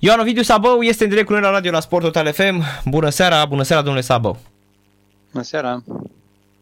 Ioan 0.00 0.20
Ovidiu 0.20 0.42
Sabău 0.42 0.80
este 0.80 1.02
în 1.02 1.08
direct 1.08 1.26
cu 1.26 1.32
noi 1.32 1.42
la 1.42 1.50
radio 1.50 1.70
la 1.70 1.80
Sport 1.80 2.04
Total 2.04 2.32
FM. 2.32 2.62
Bună 2.84 3.08
seara, 3.08 3.44
bună 3.44 3.62
seara 3.62 3.82
domnule 3.82 4.04
Sabău. 4.04 4.38
Bună 5.32 5.44
seara. 5.44 5.82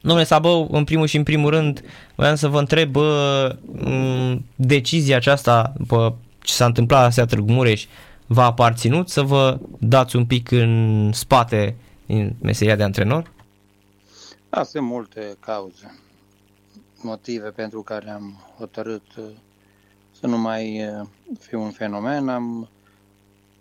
Domnule 0.01 0.25
Sabău, 0.25 0.68
în 0.70 0.84
primul 0.84 1.07
și 1.07 1.17
în 1.17 1.23
primul 1.23 1.50
rând, 1.50 1.84
voiam 2.14 2.34
să 2.34 2.49
vă 2.49 2.58
întreb 2.58 2.91
bă, 2.91 3.57
decizia 4.54 5.17
aceasta, 5.17 5.72
bă, 5.86 6.12
ce 6.38 6.52
s-a 6.52 6.64
întâmplat 6.64 7.02
la 7.02 7.10
Seattle 7.10 7.41
Mureș, 7.46 7.86
v-a 8.27 8.45
aparținut 8.45 9.09
să 9.09 9.23
vă 9.23 9.59
dați 9.79 10.16
un 10.16 10.27
pic 10.27 10.50
în 10.50 11.11
spate 11.12 11.77
în 12.07 12.32
meseria 12.43 12.77
de 12.77 12.82
antrenor? 12.82 13.32
Da, 14.48 14.62
sunt 14.62 14.84
multe 14.87 15.37
cauze, 15.41 15.98
motive 17.03 17.48
pentru 17.48 17.82
care 17.82 18.11
am 18.11 18.41
hotărât 18.59 19.05
uh, 19.16 19.25
să 20.21 20.27
nu 20.27 20.39
mai 20.39 20.89
uh, 21.00 21.07
fiu 21.39 21.62
un 21.62 21.71
fenomen. 21.71 22.29
Am 22.29 22.68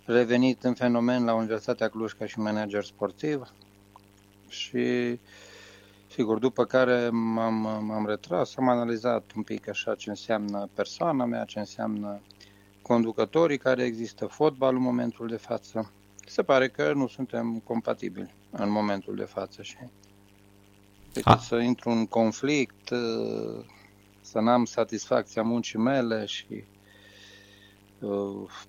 revenit 0.05 0.63
în 0.63 0.73
fenomen 0.73 1.25
la 1.25 1.33
Universitatea 1.33 1.87
Cluj 1.87 2.11
ca 2.11 2.25
și 2.25 2.39
manager 2.39 2.83
sportiv 2.83 3.53
și 4.47 5.19
sigur, 6.07 6.39
după 6.39 6.65
care 6.65 7.09
m-am, 7.09 7.85
m-am 7.85 8.05
retras, 8.05 8.55
am 8.55 8.69
analizat 8.69 9.31
un 9.35 9.43
pic 9.43 9.67
așa 9.67 9.95
ce 9.95 10.09
înseamnă 10.09 10.69
persoana 10.73 11.25
mea, 11.25 11.43
ce 11.43 11.59
înseamnă 11.59 12.21
conducătorii 12.81 13.57
care 13.57 13.83
există, 13.83 14.25
fotbal 14.25 14.75
în 14.75 14.81
momentul 14.81 15.27
de 15.27 15.35
față. 15.35 15.91
Se 16.27 16.43
pare 16.43 16.69
că 16.69 16.93
nu 16.93 17.07
suntem 17.07 17.61
compatibili 17.63 18.33
în 18.51 18.69
momentul 18.69 19.15
de 19.15 19.23
față 19.23 19.61
și 19.61 19.77
decât 21.13 21.39
să 21.39 21.55
intru 21.55 21.89
în 21.89 22.05
conflict, 22.05 22.87
să 24.21 24.39
n-am 24.39 24.65
satisfacția 24.65 25.41
muncii 25.41 25.79
mele 25.79 26.25
și 26.25 26.47
uh, 26.51 26.74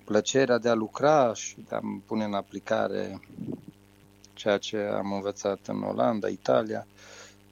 plăcerea 0.04 0.58
de 0.58 0.68
a 0.68 0.74
lucra 0.74 1.34
și 1.34 1.64
de 1.68 1.74
a 1.74 1.80
pune 2.06 2.24
în 2.24 2.34
aplicare 2.34 3.20
ceea 4.34 4.58
ce 4.58 4.76
am 4.78 5.12
învățat 5.12 5.58
în 5.66 5.82
Olanda, 5.82 6.28
Italia, 6.28 6.86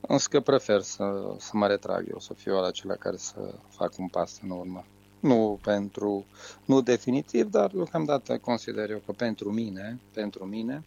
însă 0.00 0.28
că 0.30 0.40
prefer 0.40 0.80
să, 0.80 1.34
să 1.38 1.50
mă 1.52 1.66
retrag 1.66 2.06
eu, 2.10 2.18
să 2.18 2.34
fiu 2.34 2.56
acela 2.56 2.94
care 2.94 3.16
să 3.16 3.54
fac 3.68 3.98
un 3.98 4.08
pas 4.08 4.40
în 4.42 4.50
urmă. 4.50 4.84
Nu 5.20 5.58
pentru, 5.62 6.24
nu 6.64 6.80
definitiv, 6.80 7.50
dar 7.50 7.70
deocamdată 7.70 8.38
consider 8.38 8.90
eu 8.90 9.02
că 9.06 9.12
pentru 9.12 9.52
mine, 9.52 10.00
pentru 10.12 10.44
mine, 10.44 10.84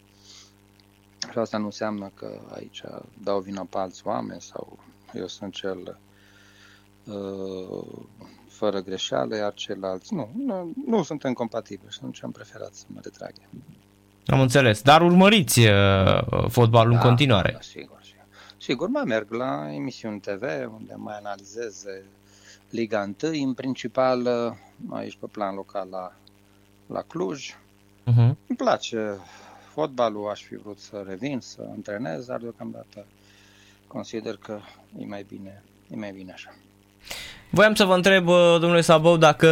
și 1.32 1.38
asta 1.38 1.58
nu 1.58 1.66
înseamnă 1.66 2.12
că 2.14 2.40
aici 2.54 2.84
dau 3.24 3.40
vina 3.40 3.68
pe 3.70 3.78
alți 3.78 4.02
oameni 4.08 4.42
sau 4.42 4.78
eu 5.14 5.28
sunt 5.28 5.54
cel 5.54 6.00
uh, 7.06 8.06
fără 8.58 8.80
greșeală, 8.80 9.36
iar 9.36 9.54
ceilalți 9.54 10.14
nu, 10.14 10.30
nu, 10.46 10.72
nu 10.86 11.04
suntem 11.04 11.34
compatibili 11.34 11.92
și 11.92 11.98
atunci 12.02 12.24
am 12.24 12.32
preferat 12.32 12.74
să 12.74 12.84
mă 12.88 13.00
retrag. 13.04 13.34
Am 14.26 14.40
înțeles, 14.40 14.82
dar 14.82 15.02
urmăriți 15.02 15.60
uh, 15.60 16.48
fotbalul 16.48 16.92
da, 16.92 16.98
în 16.98 17.04
continuare. 17.08 17.52
Da, 17.52 17.62
sigur, 17.62 18.00
sigur. 18.04 18.26
Sigur, 18.58 18.88
mai 18.88 19.04
merg 19.04 19.32
la 19.32 19.74
emisiuni 19.74 20.20
TV 20.20 20.44
unde 20.74 20.94
mai 20.96 21.18
analizez 21.18 21.86
Liga 22.70 23.12
1, 23.24 23.34
în 23.44 23.54
principal 23.54 24.28
aici 24.90 25.18
pe 25.20 25.26
plan 25.32 25.56
local 25.56 25.88
la, 25.92 26.12
la 26.88 27.02
Cluj. 27.02 27.50
Uh-huh. 27.52 28.36
Îmi 28.48 28.58
place 28.58 29.18
fotbalul, 29.74 30.30
aș 30.30 30.44
fi 30.44 30.56
vrut 30.56 30.80
să 30.80 31.04
revin, 31.08 31.40
să 31.40 31.68
antrenez, 31.72 32.26
dar 32.26 32.40
deocamdată 32.40 33.06
consider 33.88 34.38
că 34.38 34.60
e 35.00 35.06
mai 35.06 35.24
bine, 35.24 35.64
e 35.92 35.96
mai 35.96 36.12
bine 36.12 36.32
așa. 36.32 36.56
Voiam 37.50 37.74
să 37.74 37.86
vă 37.86 37.94
întreb, 37.94 38.26
domnule 38.60 38.82
Sabău, 38.82 39.18
dacă 39.18 39.50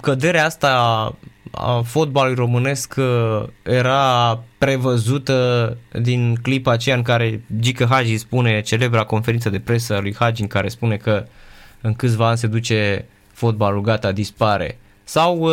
căderea 0.00 0.44
asta 0.44 0.70
a 1.50 1.82
fotbalului 1.84 2.34
românesc 2.34 2.94
era 3.62 4.42
prevăzută 4.58 5.76
din 6.00 6.34
clipa 6.42 6.72
aceea 6.72 6.96
în 6.96 7.02
care 7.02 7.44
Gică 7.60 7.86
Hagi 7.90 8.16
spune, 8.16 8.60
celebra 8.60 9.04
conferință 9.04 9.50
de 9.50 9.60
presă 9.60 9.94
a 9.94 10.00
lui 10.00 10.14
Hagi 10.18 10.42
în 10.42 10.46
care 10.46 10.68
spune 10.68 10.96
că 10.96 11.26
în 11.80 11.94
câțiva 11.94 12.28
ani 12.28 12.38
se 12.38 12.46
duce 12.46 13.08
fotbalul, 13.32 13.80
gata, 13.80 14.12
dispare. 14.12 14.78
Sau 15.04 15.48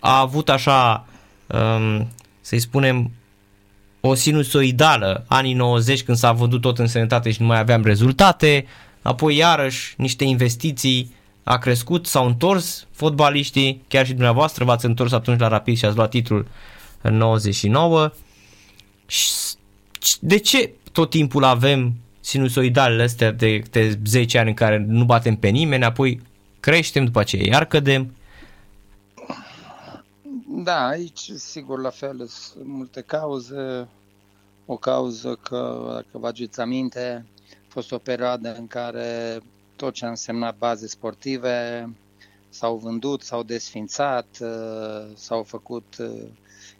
a 0.00 0.20
avut 0.20 0.48
așa 0.48 1.06
um, 1.46 2.08
să-i 2.40 2.58
spunem, 2.58 3.10
o 4.00 4.14
sinusoidală, 4.14 5.24
anii 5.28 5.54
90 5.54 6.02
când 6.02 6.16
s-a 6.16 6.32
văzut 6.32 6.60
tot 6.60 6.78
în 6.78 6.86
sănătate 6.86 7.30
și 7.30 7.40
nu 7.40 7.46
mai 7.46 7.58
aveam 7.58 7.84
rezultate, 7.84 8.66
apoi 9.02 9.36
iarăși 9.36 9.94
niște 9.96 10.24
investiții, 10.24 11.14
a 11.42 11.58
crescut, 11.58 12.06
s-au 12.06 12.26
întors 12.26 12.86
fotbaliștii, 12.90 13.82
chiar 13.88 14.06
și 14.06 14.12
dumneavoastră 14.12 14.64
v-ați 14.64 14.84
întors 14.84 15.12
atunci 15.12 15.40
la 15.40 15.48
Rapid 15.48 15.76
și 15.76 15.84
ați 15.84 15.96
luat 15.96 16.10
titlul 16.10 16.46
în 17.00 17.16
99. 17.16 18.10
Și 19.06 20.16
de 20.20 20.38
ce 20.38 20.72
tot 20.92 21.10
timpul 21.10 21.44
avem 21.44 21.94
sinusoidalele 22.20 23.02
astea 23.02 23.30
de, 23.30 23.62
de 23.70 23.98
10 24.06 24.38
ani 24.38 24.48
în 24.48 24.54
care 24.54 24.84
nu 24.88 25.04
batem 25.04 25.36
pe 25.36 25.48
nimeni, 25.48 25.84
apoi 25.84 26.20
creștem, 26.60 27.04
după 27.04 27.20
aceea 27.20 27.42
iar 27.46 27.64
cădem? 27.64 28.14
Da, 30.48 30.86
aici, 30.86 31.30
sigur, 31.36 31.80
la 31.80 31.90
fel, 31.90 32.26
sunt 32.26 32.66
multe 32.66 33.00
cauze. 33.00 33.88
O 34.66 34.76
cauză 34.76 35.38
că, 35.42 35.80
dacă 35.94 36.18
vă 36.18 36.26
aduceți 36.26 36.60
aminte, 36.60 37.26
a 37.40 37.41
fost 37.72 37.92
o 37.92 37.98
perioadă 37.98 38.54
în 38.56 38.66
care 38.66 39.40
tot 39.76 39.94
ce 39.94 40.04
a 40.04 40.08
însemnat 40.08 40.56
baze 40.56 40.86
sportive 40.86 41.88
s-au 42.48 42.76
vândut, 42.76 43.22
s-au 43.22 43.42
desfințat, 43.42 44.26
uh, 44.40 45.10
s-au 45.14 45.42
făcut 45.42 45.96
uh, 45.98 46.22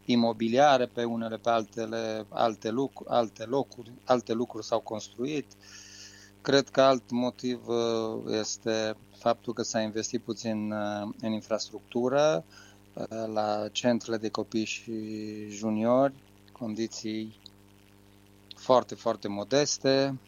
imobiliare 0.05 0.87
pe 0.87 1.05
unele, 1.05 1.37
pe 1.37 1.49
altele, 1.51 2.27
alte, 2.29 2.71
lucruri, 2.71 3.11
alte 3.11 3.45
locuri, 3.45 3.91
alte 4.05 4.33
lucruri 4.33 4.65
s-au 4.65 4.81
construit. 4.81 5.47
Cred 6.41 6.69
că 6.69 6.81
alt 6.83 7.11
motiv 7.11 7.69
uh, 7.69 8.35
este 8.39 8.97
faptul 9.19 9.53
că 9.53 9.63
s-a 9.63 9.81
investit 9.81 10.21
puțin 10.23 10.73
în 11.21 11.33
infrastructură, 11.33 12.45
la 13.35 13.69
centrele 13.73 14.17
de 14.17 14.29
copii 14.29 14.65
și 14.65 14.93
juniori, 15.49 16.15
condiții 16.53 17.41
foarte, 18.57 18.95
foarte 18.95 19.29
modeste, 19.29 20.19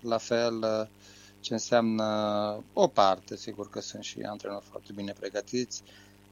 la 0.00 0.18
fel 0.18 0.88
ce 1.40 1.52
înseamnă 1.52 2.04
o 2.72 2.86
parte, 2.86 3.36
sigur 3.36 3.68
că 3.68 3.80
sunt 3.80 4.02
și 4.02 4.20
antrenori 4.20 4.64
foarte 4.70 4.92
bine 4.94 5.12
pregătiți, 5.12 5.82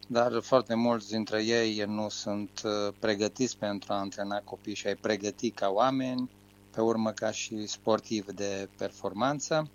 dar 0.07 0.41
foarte 0.41 0.75
mulți 0.75 1.09
dintre 1.09 1.45
ei 1.45 1.85
nu 1.87 2.09
sunt 2.09 2.63
pregătiți 2.99 3.57
pentru 3.57 3.93
a 3.93 3.99
antrena 3.99 4.41
copii 4.45 4.75
și 4.75 4.87
a-i 4.87 4.95
pregăti 4.97 5.51
ca 5.51 5.69
oameni, 5.69 6.31
pe 6.71 6.81
urmă 6.81 7.11
ca 7.11 7.31
și 7.31 7.67
sportivi 7.67 8.33
de 8.33 8.69
performanță. 8.79 9.71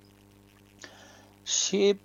Și 1.44 2.00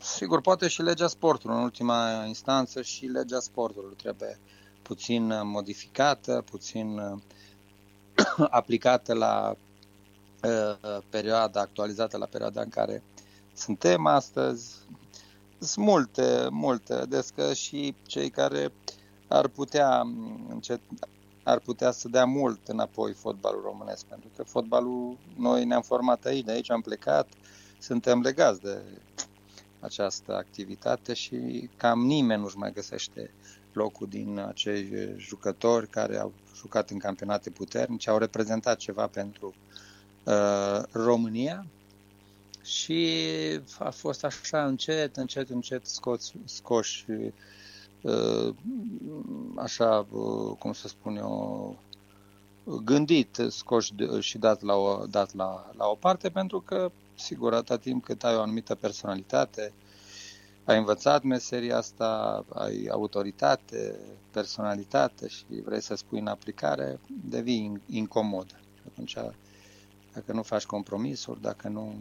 sigur, 0.00 0.40
poate 0.40 0.68
și 0.68 0.82
legea 0.82 1.08
sportului, 1.08 1.56
în 1.56 1.62
ultima 1.62 2.24
instanță 2.26 2.82
și 2.82 3.06
legea 3.06 3.40
sportului 3.40 3.94
trebuie 3.96 4.38
puțin 4.82 5.32
modificată, 5.44 6.44
puțin 6.50 6.98
uh, 6.98 7.20
aplicată 8.50 9.14
la 9.14 9.56
uh, 10.42 10.98
perioada, 11.10 11.60
actualizată 11.60 12.16
la 12.16 12.26
perioada 12.26 12.60
în 12.60 12.68
care 12.68 13.02
suntem 13.54 14.06
astăzi. 14.06 14.74
Sunt 15.58 15.86
multe, 15.86 16.46
multe, 16.50 17.04
des 17.08 17.30
că 17.30 17.52
și 17.52 17.94
cei 18.06 18.30
care 18.30 18.72
ar 19.28 19.48
putea 19.48 20.02
încet, 20.48 20.80
ar 21.42 21.58
putea 21.58 21.90
să 21.90 22.08
dea 22.08 22.24
mult 22.24 22.68
înapoi 22.68 23.12
fotbalul 23.12 23.62
românesc, 23.62 24.04
pentru 24.04 24.28
că 24.36 24.42
fotbalul, 24.42 25.18
noi 25.36 25.64
ne-am 25.64 25.82
format 25.82 26.24
aici, 26.24 26.44
de 26.44 26.52
aici 26.52 26.70
am 26.70 26.80
plecat, 26.80 27.28
suntem 27.78 28.20
legați 28.20 28.60
de 28.60 28.82
această 29.80 30.36
activitate 30.36 31.14
și 31.14 31.70
cam 31.76 32.00
nimeni 32.00 32.40
nu-și 32.42 32.56
mai 32.56 32.72
găsește 32.72 33.30
locul 33.72 34.06
din 34.08 34.38
acei 34.38 35.14
jucători 35.16 35.88
care 35.88 36.18
au 36.18 36.32
jucat 36.54 36.90
în 36.90 36.98
campionate 36.98 37.50
puternice, 37.50 38.10
au 38.10 38.18
reprezentat 38.18 38.76
ceva 38.76 39.06
pentru 39.06 39.54
uh, 40.24 40.82
România 40.92 41.66
și 42.62 43.18
a 43.78 43.90
fost 43.90 44.24
așa 44.24 44.64
încet, 44.64 45.16
încet, 45.16 45.50
încet 45.50 45.86
scoți, 45.86 46.32
scoși 46.44 47.04
uh, 48.00 48.54
așa, 49.56 50.06
uh, 50.10 50.56
cum 50.58 50.72
să 50.72 50.88
spun 50.88 51.16
eu, 51.16 51.76
gândit, 52.84 53.38
scoși 53.48 53.92
și 54.20 54.38
dat 54.38 54.62
la 54.62 54.74
o, 54.74 55.06
dat 55.06 55.34
la, 55.34 55.70
la 55.76 55.86
o 55.86 55.94
parte, 55.94 56.30
pentru 56.30 56.60
că 56.60 56.90
sigur, 57.14 57.54
atâta 57.54 57.78
timp 57.78 58.04
cât 58.04 58.24
ai 58.24 58.36
o 58.36 58.40
anumită 58.40 58.74
personalitate, 58.74 59.72
ai 60.64 60.78
învățat 60.78 61.22
meseria 61.22 61.76
asta, 61.76 62.44
ai 62.54 62.86
autoritate, 62.90 63.94
personalitate 64.30 65.28
și 65.28 65.44
vrei 65.64 65.80
să 65.82 65.94
spui 65.94 66.18
în 66.18 66.26
aplicare, 66.26 66.98
devii 67.28 67.80
incomod. 67.86 68.46
Și 68.46 68.82
atunci, 68.92 69.14
dacă 70.14 70.32
nu 70.32 70.42
faci 70.42 70.64
compromisuri, 70.64 71.40
dacă 71.40 71.68
nu 71.68 71.94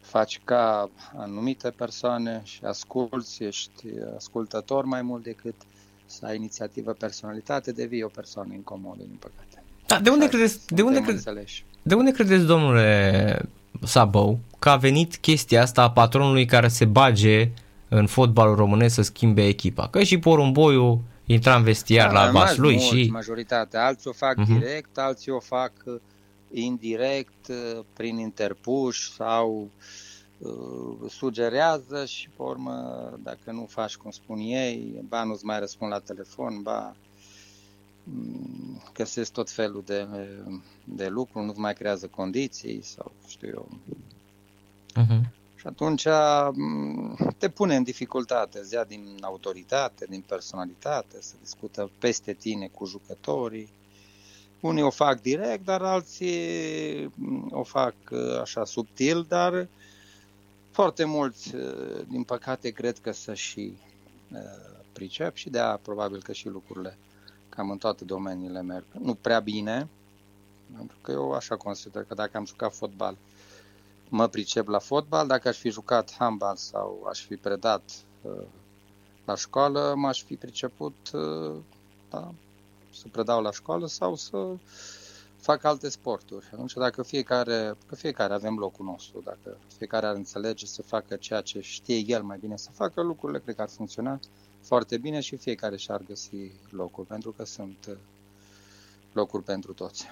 faci 0.00 0.40
ca 0.44 0.90
anumite 1.16 1.70
persoane 1.70 2.40
și 2.44 2.64
asculți, 2.64 3.42
ești 3.42 3.86
ascultător 4.16 4.84
mai 4.84 5.02
mult 5.02 5.22
decât 5.22 5.54
să 6.06 6.26
ai 6.26 6.36
inițiativă, 6.36 6.92
personalitate, 6.92 7.72
devii 7.72 8.02
o 8.02 8.08
persoană 8.08 8.52
incomodă, 8.52 9.02
din 9.02 9.18
păcate. 9.18 9.62
Da, 9.86 10.00
de 10.00 10.10
unde, 10.10 10.28
credeți, 10.28 10.66
de, 10.66 10.82
unde 10.82 11.00
credeți, 11.00 11.64
de 11.82 11.94
unde 11.94 12.10
credeți, 12.10 12.44
domnule 12.44 13.48
Sabău, 13.86 14.38
că 14.58 14.68
a 14.68 14.76
venit 14.76 15.16
chestia 15.16 15.62
asta 15.62 15.82
a 15.82 15.90
patronului 15.90 16.44
care 16.44 16.68
se 16.68 16.84
bage 16.84 17.50
în 17.88 18.06
fotbalul 18.06 18.54
românesc 18.54 18.94
să 18.94 19.02
schimbe 19.02 19.46
echipa? 19.46 19.88
Că 19.88 20.02
și 20.02 20.18
porumboiul 20.18 21.00
intra 21.26 21.56
în 21.56 21.62
vestiar 21.62 22.12
da, 22.12 22.24
la 22.24 22.30
Vaslui 22.30 22.78
și... 22.78 23.08
majoritatea. 23.12 23.86
Alții 23.86 24.10
o 24.10 24.12
fac 24.12 24.40
uh-huh. 24.40 24.58
direct, 24.58 24.98
alții 24.98 25.32
o 25.32 25.40
fac 25.40 25.72
uh, 25.84 25.94
indirect, 26.52 27.48
uh, 27.48 27.84
prin 27.92 28.18
interpuși 28.18 29.12
sau 29.12 29.70
uh, 30.38 31.08
sugerează 31.08 32.04
și 32.04 32.28
pe 32.36 32.42
urmă, 32.42 33.08
dacă 33.22 33.52
nu 33.52 33.66
faci 33.70 33.96
cum 33.96 34.10
spun 34.10 34.38
ei, 34.38 35.04
ba 35.08 35.24
nu-ți 35.24 35.44
mai 35.44 35.58
răspund 35.58 35.90
la 35.90 35.98
telefon, 35.98 36.62
ba 36.62 36.78
mm, 36.78 37.03
găsesc 38.94 39.32
tot 39.32 39.50
felul 39.50 39.82
de, 39.86 40.08
de 40.84 41.08
lucruri, 41.08 41.46
nu-ți 41.46 41.58
mai 41.58 41.74
creează 41.74 42.06
condiții 42.06 42.82
sau 42.82 43.12
știu 43.26 43.48
eu. 43.48 43.68
Uh-huh. 45.02 45.42
Și 45.64 45.70
atunci 45.70 46.04
mm, 46.52 47.16
te 47.38 47.48
pune 47.48 47.76
în 47.76 47.82
dificultate, 47.82 48.62
zia 48.62 48.84
din 48.84 49.18
autoritate, 49.20 50.06
din 50.08 50.24
personalitate, 50.26 51.16
se 51.20 51.34
discută 51.42 51.90
peste 51.98 52.32
tine 52.32 52.66
cu 52.66 52.84
jucătorii. 52.84 53.68
Unii 54.60 54.82
o 54.82 54.90
fac 54.90 55.20
direct, 55.20 55.64
dar 55.64 55.82
alții 55.82 57.10
mm, 57.14 57.48
o 57.52 57.62
fac 57.62 57.94
uh, 58.10 58.40
așa 58.40 58.64
subtil, 58.64 59.24
dar 59.28 59.68
foarte 60.70 61.04
mulți, 61.04 61.54
uh, 61.54 62.00
din 62.08 62.22
păcate, 62.22 62.70
cred 62.70 62.98
că 62.98 63.12
să 63.12 63.34
și 63.34 63.72
uh, 64.32 64.38
pricep 64.92 65.36
și 65.36 65.50
de 65.50 65.58
aia 65.58 65.80
probabil 65.82 66.22
că 66.22 66.32
și 66.32 66.48
lucrurile 66.48 66.98
cam 67.54 67.70
în 67.70 67.78
toate 67.78 68.04
domeniile 68.04 68.62
merg. 68.62 68.84
Nu 69.00 69.14
prea 69.14 69.40
bine, 69.40 69.88
pentru 70.76 70.96
că 71.02 71.12
eu 71.12 71.32
așa 71.32 71.56
consider 71.56 72.04
că 72.04 72.14
dacă 72.14 72.36
am 72.36 72.46
jucat 72.46 72.74
fotbal 72.74 73.16
mă 74.08 74.26
pricep 74.28 74.68
la 74.68 74.78
fotbal. 74.78 75.26
Dacă 75.26 75.48
aș 75.48 75.58
fi 75.58 75.70
jucat 75.70 76.14
handbal 76.18 76.56
sau 76.56 77.06
aș 77.08 77.24
fi 77.24 77.36
predat 77.36 77.82
uh, 78.22 78.46
la 79.24 79.34
școală, 79.34 79.94
m-aș 79.96 80.22
fi 80.22 80.34
priceput 80.36 81.10
uh, 81.12 81.56
da, 82.10 82.34
să 82.92 83.04
predau 83.12 83.42
la 83.42 83.50
școală 83.50 83.86
sau 83.86 84.14
să 84.14 84.54
fac 85.36 85.64
alte 85.64 85.88
sporturi. 85.88 86.48
Atunci 86.52 86.72
dacă 86.72 87.02
fiecare, 87.02 87.76
că 87.86 87.94
fiecare 87.94 88.34
avem 88.34 88.56
locul 88.58 88.84
nostru, 88.84 89.20
dacă 89.24 89.56
fiecare 89.76 90.06
ar 90.06 90.14
înțelege 90.14 90.66
să 90.66 90.82
facă 90.82 91.16
ceea 91.16 91.40
ce 91.40 91.60
știe 91.60 91.96
el 92.06 92.22
mai 92.22 92.38
bine 92.38 92.56
să 92.56 92.70
facă, 92.72 93.02
lucrurile 93.02 93.40
cred 93.40 93.54
că 93.54 93.62
ar 93.62 93.68
funcționa 93.68 94.20
foarte 94.66 94.98
bine 94.98 95.20
și 95.20 95.36
fiecare 95.36 95.76
și-ar 95.76 96.00
găsi 96.08 96.50
locul, 96.70 97.04
pentru 97.04 97.34
că 97.36 97.44
sunt 97.44 97.76
uh, 97.88 97.94
locuri 99.12 99.42
pentru 99.42 99.72
toți. 99.72 100.06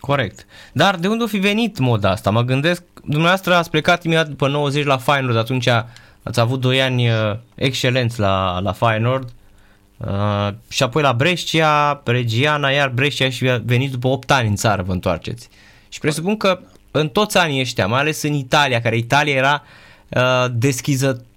Corect. 0.00 0.46
Dar 0.72 0.96
de 0.96 1.08
unde 1.08 1.24
a 1.24 1.26
fi 1.26 1.38
venit 1.38 1.78
moda 1.78 2.10
asta? 2.10 2.30
Mă 2.30 2.42
gândesc, 2.42 2.82
dumneavoastră 3.04 3.54
ați 3.54 3.70
plecat 3.70 4.04
imediat 4.04 4.28
după 4.28 4.48
90 4.48 4.84
la 4.84 4.96
Feyenoord, 4.96 5.36
atunci 5.36 5.66
ați 6.22 6.40
avut 6.40 6.60
2 6.60 6.82
ani 6.82 7.08
uh, 7.08 7.36
excelenți 7.54 8.20
la, 8.20 8.58
la 8.58 8.72
Feyenoord 8.72 9.32
uh, 9.96 10.48
și 10.68 10.82
apoi 10.82 11.02
la 11.02 11.12
Brescia, 11.12 12.02
Regiana, 12.04 12.70
iar 12.70 12.88
Brescia 12.88 13.30
și 13.30 13.44
venit 13.64 13.90
după 13.90 14.08
8 14.08 14.30
ani 14.30 14.48
în 14.48 14.56
țară, 14.56 14.82
vă 14.82 14.92
întoarceți. 14.92 15.48
Și 15.88 16.00
presupun 16.00 16.36
că 16.36 16.60
în 16.90 17.08
toți 17.08 17.38
anii 17.38 17.60
ăștia, 17.60 17.86
mai 17.86 18.00
ales 18.00 18.22
în 18.22 18.32
Italia, 18.32 18.80
care 18.80 18.96
Italia 18.96 19.34
era 19.34 19.62
uh, 20.08 20.44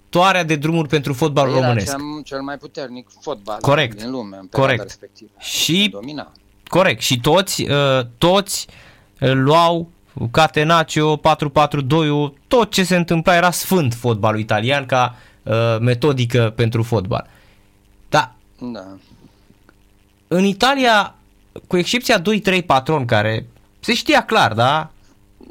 deschizătoarea 0.09 0.43
de 0.43 0.55
drumuri 0.55 0.87
pentru 0.87 1.13
fotbalul 1.13 1.55
era 1.55 1.61
românesc. 1.61 1.91
Cel, 1.91 2.23
cel 2.23 2.41
mai 2.41 2.57
puternic 2.57 3.07
fotbal 3.21 3.59
Corect. 3.61 3.97
din 3.97 4.11
lume 4.11 4.37
în 4.37 4.47
Corect. 4.47 4.81
respectivă. 4.81 5.31
Și 5.39 5.89
domina. 5.91 6.31
Corect. 6.67 7.01
Și 7.01 7.19
toți, 7.19 7.61
uh, 7.69 8.05
toți 8.17 8.67
uh, 9.21 9.31
luau 9.33 9.89
Catenaccio, 10.31 11.17
4-4-2, 11.17 11.21
tot 12.47 12.71
ce 12.71 12.83
se 12.83 12.95
întâmpla 12.95 13.35
era 13.35 13.51
sfânt 13.51 13.93
fotbalul 13.93 14.39
italian 14.39 14.85
ca 14.85 15.15
uh, 15.43 15.53
metodică 15.79 16.53
pentru 16.55 16.83
fotbal. 16.83 17.27
Da. 18.09 18.33
Da. 18.59 18.85
În 20.27 20.43
Italia, 20.43 21.15
cu 21.67 21.77
excepția 21.77 22.21
2-3 22.61 22.65
patroni 22.65 23.05
care 23.05 23.45
se 23.79 23.93
știa 23.93 24.25
clar, 24.25 24.53
da? 24.53 24.91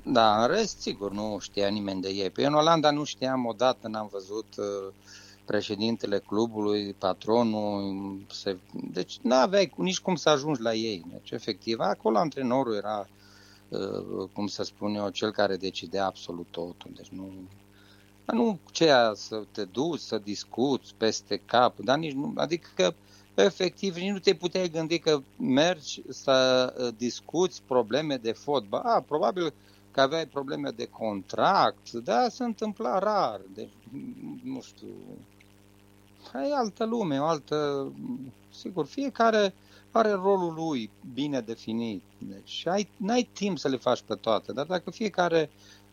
Da, 0.09 0.43
în 0.43 0.49
rest, 0.49 0.81
sigur, 0.81 1.13
nu 1.13 1.39
știa 1.41 1.69
nimeni 1.69 2.01
de 2.01 2.09
ei. 2.09 2.31
Pe 2.31 2.47
în 2.47 2.55
Olanda 2.55 2.91
nu 2.91 3.05
știam 3.05 3.47
odată, 3.47 3.89
n-am 3.89 4.09
văzut 4.13 4.47
uh, 4.57 4.93
președintele 5.45 6.19
clubului, 6.19 6.93
patronul, 6.93 8.19
se... 8.31 8.59
deci 8.93 9.19
nu 9.23 9.35
aveai 9.35 9.73
nici 9.77 10.01
cum 10.01 10.15
să 10.15 10.29
ajungi 10.29 10.61
la 10.63 10.75
ei. 10.75 11.05
Deci, 11.13 11.31
efectiv, 11.31 11.81
acolo 11.81 12.19
antrenorul 12.19 12.75
era, 12.75 13.09
uh, 13.69 14.29
cum 14.33 14.47
să 14.47 14.63
spun 14.63 14.95
eu, 14.95 15.09
cel 15.09 15.31
care 15.31 15.57
decidea 15.57 16.07
absolut 16.07 16.47
totul. 16.51 16.91
Deci 16.97 17.09
nu, 17.09 17.33
nu 18.27 18.59
ceea 18.71 19.13
să 19.15 19.43
te 19.53 19.65
duci, 19.65 20.01
să 20.01 20.19
discuți 20.19 20.95
peste 20.97 21.43
cap, 21.47 21.79
dar 21.79 21.99
nici 21.99 22.13
nu, 22.13 22.33
adică 22.37 22.95
efectiv 23.35 23.97
nici 23.97 24.11
nu 24.11 24.19
te 24.19 24.35
puteai 24.35 24.71
gândi 24.71 24.99
că 24.99 25.21
mergi 25.39 26.03
să 26.09 26.75
uh, 26.79 26.89
discuți 26.97 27.63
probleme 27.67 28.17
de 28.17 28.33
fotbal. 28.33 28.83
A, 28.85 29.01
probabil 29.01 29.53
că 29.97 30.03
aveai 30.03 30.27
probleme 30.27 30.71
de 30.71 30.87
contract, 30.87 31.91
dar 31.93 32.31
se 32.31 32.45
întâmpla 32.45 32.99
rar. 32.99 33.41
Deci, 33.55 33.73
nu 34.43 34.61
știu, 34.61 34.89
e 36.35 36.55
altă 36.55 36.85
lume, 36.85 37.21
o 37.21 37.25
altă... 37.25 37.93
Sigur, 38.53 38.87
fiecare 38.87 39.55
are 39.91 40.11
rolul 40.11 40.55
lui 40.55 40.91
bine 41.15 41.41
definit. 41.41 42.03
Deci 42.19 42.67
ai, 42.67 42.89
n-ai 42.97 43.29
timp 43.33 43.59
să 43.59 43.69
le 43.69 43.77
faci 43.77 44.03
pe 44.03 44.15
toate, 44.15 44.53
dar 44.53 44.67
dacă 44.67 44.91
fiecare 44.91 45.51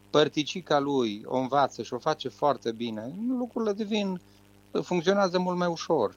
părticica 0.10 0.80
lui 0.80 1.24
o 1.26 1.38
învață 1.38 1.84
și 1.84 1.94
o 1.94 1.98
face 1.98 2.30
foarte 2.30 2.72
bine, 2.72 3.16
lucrurile 3.28 3.74
devin, 3.74 4.22
funcționează 4.82 5.40
mult 5.40 5.58
mai 5.58 5.68
ușor 5.68 6.16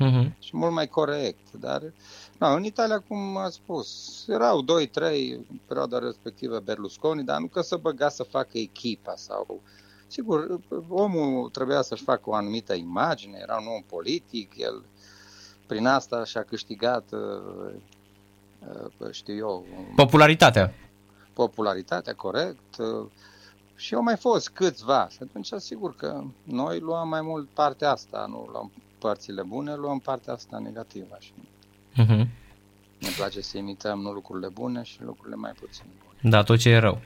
uh-huh. 0.00 0.38
și 0.38 0.56
mult 0.56 0.72
mai 0.72 0.86
corect. 0.86 1.52
Dar 1.52 1.82
na, 2.38 2.54
în 2.54 2.64
Italia, 2.64 2.98
cum 2.98 3.36
a 3.36 3.48
spus, 3.48 3.88
erau 4.28 4.62
2-3 4.62 4.66
în 5.48 5.58
perioada 5.66 5.98
respectivă 5.98 6.60
Berlusconi, 6.60 7.24
dar 7.24 7.40
nu 7.40 7.46
că 7.46 7.60
să 7.60 7.76
băga 7.76 8.08
să 8.08 8.22
facă 8.22 8.58
echipa 8.58 9.12
sau 9.16 9.46
uh, 9.48 9.60
Sigur, 10.12 10.60
omul 10.88 11.48
trebuia 11.48 11.82
să-și 11.82 12.02
facă 12.02 12.22
o 12.24 12.34
anumită 12.34 12.74
imagine, 12.74 13.38
era 13.42 13.56
un 13.56 13.66
om 13.66 13.82
politic, 13.82 14.52
el 14.56 14.84
prin 15.66 15.86
asta 15.86 16.24
și-a 16.24 16.42
câștigat, 16.42 17.04
uh, 17.12 17.72
uh, 18.98 19.10
știu 19.10 19.34
eu... 19.34 19.64
Popularitatea. 19.96 20.74
Popularitatea, 21.32 22.14
corect. 22.14 22.76
Uh, 22.78 23.06
și 23.74 23.94
au 23.94 24.02
mai 24.02 24.16
fost 24.16 24.50
câțiva. 24.50 25.08
Și 25.08 25.18
atunci, 25.22 25.48
sigur 25.56 25.96
că 25.96 26.22
noi 26.42 26.78
luăm 26.78 27.08
mai 27.08 27.22
mult 27.22 27.48
partea 27.48 27.90
asta, 27.90 28.26
nu 28.28 28.48
luăm 28.52 28.72
părțile 29.04 29.42
bune, 29.42 29.74
luăm 29.74 29.98
partea 29.98 30.32
asta 30.32 30.58
negativă. 30.58 31.16
Și 31.20 31.32
uh-huh. 32.02 32.26
Ne 32.98 33.08
place 33.16 33.40
să 33.40 33.58
imităm 33.58 34.00
nu 34.00 34.10
lucrurile 34.10 34.48
bune 34.52 34.82
și 34.82 34.96
lucrurile 35.04 35.36
mai 35.36 35.52
puțin 35.60 35.84
bune. 36.04 36.30
Da, 36.34 36.42
tot 36.42 36.58
ce 36.58 36.68
e 36.68 36.78
rău. 36.78 37.00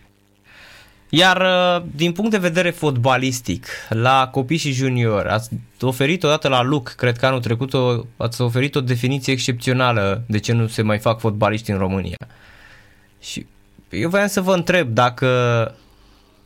Iar 1.09 1.41
uh, 1.41 1.89
din 1.95 2.13
punct 2.13 2.31
de 2.31 2.39
vedere 2.39 2.71
fotbalistic, 2.71 3.67
la 3.89 4.29
copii 4.33 4.57
și 4.57 4.73
junior, 4.73 5.27
ați 5.27 5.51
oferit 5.81 6.23
odată 6.23 6.49
la 6.49 6.63
Luc, 6.63 6.89
cred 6.89 7.17
că 7.17 7.27
anul 7.27 7.41
trecut, 7.41 7.75
o, 7.75 8.05
ați 8.17 8.41
oferit 8.41 8.75
o 8.75 8.81
definiție 8.81 9.33
excepțională 9.33 10.23
de 10.27 10.39
ce 10.39 10.53
nu 10.53 10.67
se 10.67 10.83
mai 10.83 10.99
fac 10.99 11.21
fotbaliști 11.21 11.71
în 11.71 11.79
România. 11.79 12.17
Și 13.21 13.47
eu 13.91 14.09
voiam 14.09 14.29
să 14.29 14.41
vă 14.41 14.55
întreb 14.55 14.89
dacă 14.89 15.27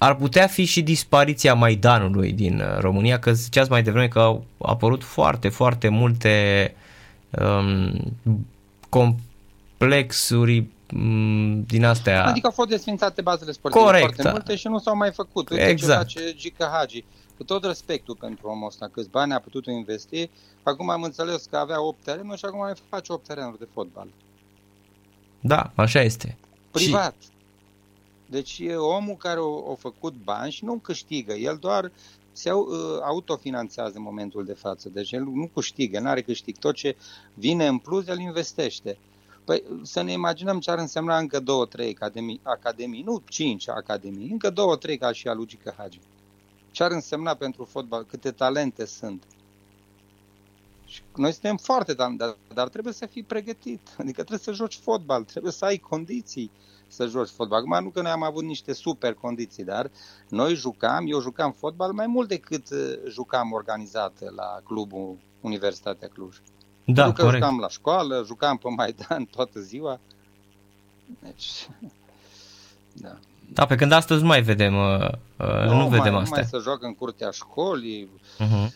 ar 0.02 0.14
putea 0.14 0.46
fi 0.46 0.64
și 0.64 0.82
dispariția 0.82 1.54
Maidanului 1.54 2.32
din 2.32 2.60
uh, 2.60 2.78
România, 2.78 3.18
că 3.18 3.32
ziceați 3.32 3.70
mai 3.70 3.82
devreme 3.82 4.08
că 4.08 4.18
au 4.18 4.44
apărut 4.58 5.04
foarte, 5.04 5.48
foarte 5.48 5.88
multe 5.88 6.74
um, 7.30 7.92
complexuri 8.88 10.68
Mm, 10.92 11.62
din 11.62 11.84
astea. 11.84 12.24
Adică 12.24 12.46
au 12.46 12.52
fost 12.52 12.68
desfințate 12.68 13.22
bazele 13.22 13.52
sportive 13.52 13.84
Corect. 13.84 14.02
foarte 14.04 14.22
da. 14.22 14.30
multe 14.30 14.56
și 14.56 14.68
nu 14.68 14.78
s-au 14.78 14.96
mai 14.96 15.12
făcut. 15.12 15.50
Uite 15.50 15.68
exact. 15.68 16.08
ce 16.08 16.18
face 16.18 16.34
Gica 16.34 16.70
Hagi. 16.72 17.04
Cu 17.36 17.44
tot 17.44 17.64
respectul 17.64 18.16
pentru 18.20 18.48
omul 18.48 18.66
ăsta, 18.66 18.88
câți 18.92 19.08
bani 19.08 19.32
a 19.32 19.38
putut 19.38 19.66
investi, 19.66 20.30
acum 20.62 20.90
am 20.90 21.02
înțeles 21.02 21.44
că 21.50 21.56
avea 21.56 21.82
8 21.82 22.04
terenuri 22.04 22.38
și 22.38 22.44
acum 22.44 22.58
mai 22.58 22.72
face 22.88 23.12
8 23.12 23.26
terenuri 23.26 23.58
de 23.58 23.68
fotbal. 23.72 24.08
Da, 25.40 25.70
așa 25.74 26.00
este. 26.00 26.36
Privat. 26.70 27.14
Și... 27.20 27.28
Deci 28.30 28.58
e 28.58 28.74
omul 28.74 29.16
care 29.16 29.40
a, 29.40 29.70
a 29.70 29.74
făcut 29.74 30.14
bani 30.24 30.52
și 30.52 30.64
nu 30.64 30.74
câștigă. 30.74 31.32
El 31.32 31.56
doar 31.60 31.92
se 32.32 32.52
uh, 32.52 32.66
autofinanțează 33.02 33.92
în 33.96 34.02
momentul 34.02 34.44
de 34.44 34.52
față. 34.52 34.88
Deci 34.88 35.12
el 35.12 35.22
nu 35.22 35.50
câștigă, 35.54 36.00
nu 36.00 36.08
are 36.08 36.22
câștig. 36.22 36.56
Tot 36.58 36.74
ce 36.74 36.96
vine 37.34 37.66
în 37.66 37.78
plus, 37.78 38.06
el 38.06 38.18
investește. 38.18 38.98
Păi 39.44 39.62
să 39.82 40.02
ne 40.02 40.12
imaginăm 40.12 40.60
ce 40.60 40.70
ar 40.70 40.78
însemna 40.78 41.18
încă 41.18 41.40
două, 41.40 41.66
trei 41.66 41.94
academii, 41.94 42.40
academii 42.42 43.02
nu 43.02 43.22
cinci 43.28 43.68
academii, 43.68 44.30
încă 44.30 44.50
două, 44.50 44.76
trei 44.76 44.98
ca 44.98 45.12
și 45.12 45.28
a 45.28 45.32
lui 45.32 45.58
Hagi. 45.76 46.00
Ce 46.70 46.82
ar 46.82 46.90
însemna 46.90 47.34
pentru 47.34 47.64
fotbal, 47.64 48.04
câte 48.04 48.30
talente 48.30 48.84
sunt. 48.84 49.22
Și 50.90 51.02
noi 51.16 51.32
suntem 51.32 51.56
foarte 51.56 51.94
talentați, 51.94 52.36
dar, 52.46 52.54
dar 52.54 52.68
trebuie 52.68 52.92
să 52.92 53.06
fii 53.06 53.22
pregătit. 53.22 53.88
Adică 53.98 54.22
trebuie 54.22 54.38
să 54.38 54.52
joci 54.52 54.78
fotbal, 54.82 55.22
trebuie 55.24 55.52
să 55.52 55.64
ai 55.64 55.76
condiții 55.76 56.50
să 56.86 57.06
joci 57.06 57.28
fotbal. 57.28 57.58
Acum 57.58 57.84
nu 57.84 57.90
că 57.90 58.02
noi 58.02 58.10
am 58.10 58.22
avut 58.22 58.44
niște 58.44 58.72
super 58.72 59.14
condiții, 59.14 59.64
dar 59.64 59.90
noi 60.28 60.54
jucam, 60.54 61.04
eu 61.08 61.20
jucam 61.20 61.52
fotbal 61.52 61.92
mai 61.92 62.06
mult 62.06 62.28
decât 62.28 62.70
uh, 62.70 62.78
jucam 63.08 63.52
organizat 63.52 64.12
la 64.36 64.60
clubul 64.64 65.18
Universitatea 65.40 66.08
Cluj. 66.08 66.36
Da, 66.84 67.02
Pentru 67.02 67.12
că 67.12 67.22
corect. 67.22 67.42
jucam 67.42 67.58
la 67.58 67.68
școală, 67.68 68.22
jucam 68.26 68.56
pe 68.56 68.68
Maidan 68.76 69.24
toată 69.36 69.60
ziua. 69.60 70.00
Deci, 71.22 71.68
da. 73.04 73.18
Da, 73.52 73.66
pe 73.66 73.74
când 73.74 73.92
astăzi 73.92 74.20
nu 74.20 74.26
mai 74.26 74.42
vedem, 74.42 74.76
uh, 74.76 75.08
uh, 75.36 75.64
nu, 75.64 75.76
nu 75.76 75.88
vedem 75.88 76.12
mai, 76.12 76.22
astea. 76.22 76.38
mai 76.40 76.48
să 76.50 76.58
joacă 76.58 76.86
în 76.86 76.94
curtea 76.94 77.30
școlii, 77.30 78.10
Uh-huh. 78.38 78.68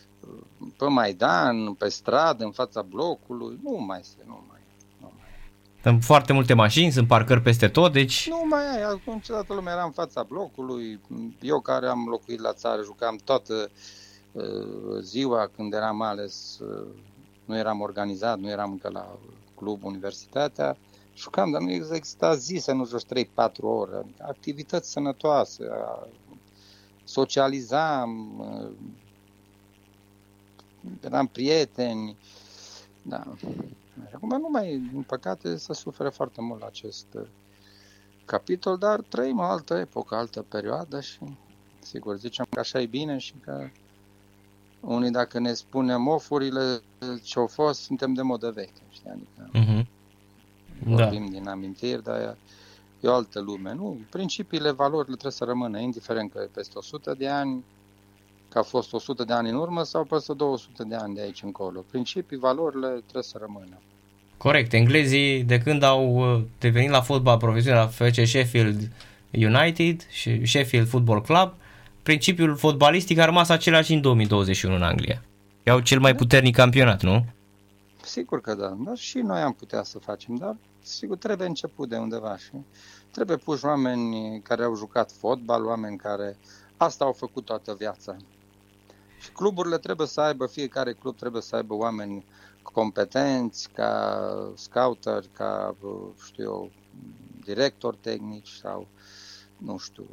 Pe 0.77 0.85
Maidan, 0.85 1.73
pe 1.73 1.89
stradă, 1.89 2.45
în 2.45 2.51
fața 2.51 2.83
blocului. 2.83 3.59
Nu 3.63 3.85
mai 3.87 4.01
se, 4.03 4.17
nu 4.27 4.45
mai. 4.49 4.61
Nu 5.01 5.13
mai, 5.17 5.27
Sunt 5.83 6.05
foarte 6.05 6.33
multe 6.33 6.55
mașini, 6.55 6.91
sunt 6.91 7.07
parcări 7.07 7.41
peste 7.43 7.69
tot, 7.69 7.93
deci... 7.93 8.29
nu 8.29 8.43
mai 8.49 8.77
ai. 8.77 8.83
Atunci 8.83 9.27
toată 9.27 9.55
lumea 9.55 9.73
era 9.73 9.85
în 9.85 9.91
fața 9.91 10.23
blocului. 10.23 11.01
Eu 11.41 11.61
care 11.61 11.87
am 11.87 12.07
locuit 12.09 12.41
la 12.41 12.53
țară, 12.53 12.83
jucam 12.83 13.17
toată 13.25 13.71
uh, 14.33 14.45
ziua 15.01 15.51
când 15.57 15.73
eram 15.73 16.03
ales, 16.03 16.59
uh, 16.59 16.87
nu 17.45 17.57
eram 17.57 17.81
organizat, 17.81 18.39
nu 18.39 18.49
eram 18.51 18.71
încă 18.71 18.89
la 18.93 19.19
club 19.55 19.85
Universitatea. 19.85 20.77
Jucam, 21.17 21.51
dar 21.51 21.61
nu 21.61 21.71
exista 21.71 22.35
zi 22.35 22.57
să 22.57 22.73
nu 22.73 22.87
joci 22.87 23.03
3-4 23.03 23.61
ore. 23.61 23.97
Adică 23.97 24.25
activități 24.29 24.91
sănătoase, 24.91 25.67
a- 25.73 26.09
socializam, 27.05 28.39
uh, 28.39 28.71
eram 31.01 31.27
prieteni. 31.27 32.17
Da. 33.03 33.23
Și 34.09 34.15
Acum 34.15 34.29
nu 34.29 34.49
mai, 34.51 34.89
din 34.93 35.03
păcate, 35.03 35.57
se 35.57 35.73
suferă 35.75 36.09
foarte 36.09 36.41
mult 36.41 36.61
la 36.61 36.67
acest 36.67 37.07
uh, 37.15 37.27
capitol, 38.25 38.77
dar 38.79 39.01
trăim 39.01 39.39
o 39.39 39.43
altă 39.43 39.75
epocă, 39.75 40.15
altă 40.15 40.43
perioadă 40.43 41.01
și 41.01 41.19
sigur 41.79 42.17
zicem 42.17 42.47
că 42.51 42.61
așa 42.61 42.81
e 42.81 42.87
bine 42.87 43.19
și 43.19 43.35
că 43.41 43.69
unii 44.81 45.11
dacă 45.11 45.39
ne 45.39 45.53
spunem 45.53 46.07
ofurile 46.09 46.81
ce 47.23 47.39
au 47.39 47.47
fost, 47.47 47.81
suntem 47.81 48.13
de 48.13 48.23
modă 48.23 48.51
veche, 48.51 48.83
știi? 48.91 49.11
Adică 49.11 49.51
Uh-huh. 49.55 49.87
Da. 50.87 50.95
vorbim 50.95 51.27
din 51.27 51.49
amintiri, 51.49 52.03
dar 52.03 52.21
e, 52.21 52.37
e 53.01 53.09
o 53.09 53.15
altă 53.15 53.41
lume. 53.41 53.75
Nu, 53.75 53.99
principiile, 54.11 54.71
valorile 54.71 55.13
trebuie 55.13 55.33
să 55.33 55.45
rămână, 55.45 55.79
indiferent 55.79 56.33
că 56.33 56.41
e 56.43 56.49
peste 56.55 56.79
100 56.79 57.15
de 57.19 57.29
ani, 57.29 57.65
că 58.55 58.61
a 58.61 58.63
fost 58.63 58.93
100 58.93 59.25
de 59.25 59.33
ani 59.33 59.49
în 59.49 59.55
urmă 59.55 59.83
sau 59.83 60.05
peste 60.05 60.33
200 60.33 60.83
de 60.85 60.95
ani 60.95 61.15
de 61.15 61.21
aici 61.21 61.43
încolo. 61.43 61.85
Principii, 61.91 62.37
valorile 62.37 62.89
trebuie 62.89 63.23
să 63.23 63.39
rămână. 63.41 63.81
Corect, 64.37 64.73
englezii 64.73 65.43
de 65.43 65.59
când 65.59 65.83
au 65.83 66.17
uh, 66.17 66.43
devenit 66.59 66.91
la 66.91 67.01
fotbal 67.01 67.37
profesional 67.37 67.91
la 67.99 68.07
FC 68.07 68.27
Sheffield 68.27 68.91
United 69.31 70.07
și 70.11 70.47
Sheffield 70.47 70.89
Football 70.89 71.23
Club, 71.23 71.53
principiul 72.03 72.57
fotbalistic 72.57 73.19
a 73.19 73.25
rămas 73.25 73.49
același 73.49 73.93
în 73.93 74.01
2021 74.01 74.75
în 74.75 74.83
Anglia. 74.83 75.23
Iau 75.63 75.81
cel 75.81 76.01
mai 76.01 76.15
puternic 76.15 76.55
campionat, 76.55 77.03
nu? 77.03 77.25
Sigur 78.03 78.41
că 78.41 78.55
da, 78.55 78.77
dar 78.85 78.97
și 78.97 79.19
noi 79.19 79.41
am 79.41 79.53
putea 79.53 79.83
să 79.83 79.99
facem, 79.99 80.35
dar 80.35 80.57
sigur 80.83 81.17
trebuie 81.17 81.47
început 81.47 81.89
de 81.89 81.97
undeva 81.97 82.37
și 82.37 82.51
trebuie 83.11 83.37
puși 83.37 83.65
oameni 83.65 84.41
care 84.43 84.65
au 84.65 84.75
jucat 84.75 85.13
fotbal, 85.13 85.67
oameni 85.67 85.97
care 85.97 86.37
asta 86.77 87.05
au 87.05 87.13
făcut 87.13 87.45
toată 87.45 87.75
viața. 87.79 88.17
Și 89.25 89.31
cluburile 89.31 89.79
trebuie 89.79 90.07
să 90.07 90.21
aibă, 90.21 90.47
fiecare 90.47 90.93
club 90.93 91.17
trebuie 91.17 91.43
să 91.43 91.57
aibă 91.57 91.75
oameni 91.75 92.25
competenți, 92.63 93.69
ca 93.75 94.21
scouter, 94.55 95.23
ca, 95.33 95.77
știu 96.27 96.45
eu, 96.45 96.71
director 97.45 97.97
tehnici 97.97 98.49
sau, 98.49 98.87
nu 99.57 99.79
știu, 99.79 100.05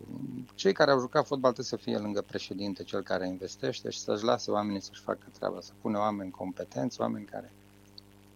cei 0.55 0.73
care 0.73 0.91
au 0.91 0.99
jucat 0.99 1.25
fotbal 1.25 1.51
trebuie 1.51 1.79
să 1.79 1.89
fie 1.89 1.97
lângă 1.97 2.21
președinte, 2.21 2.83
cel 2.83 3.01
care 3.01 3.27
investește 3.27 3.89
și 3.89 3.99
să-și 3.99 4.23
lase 4.23 4.51
oamenii 4.51 4.81
să-și 4.81 5.01
facă 5.01 5.25
treaba, 5.37 5.57
să 5.59 5.71
pune 5.81 5.97
oameni 5.97 6.31
competenți, 6.31 7.01
oameni 7.01 7.25
care 7.25 7.51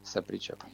să 0.01 0.21
pricepă. 0.21 0.65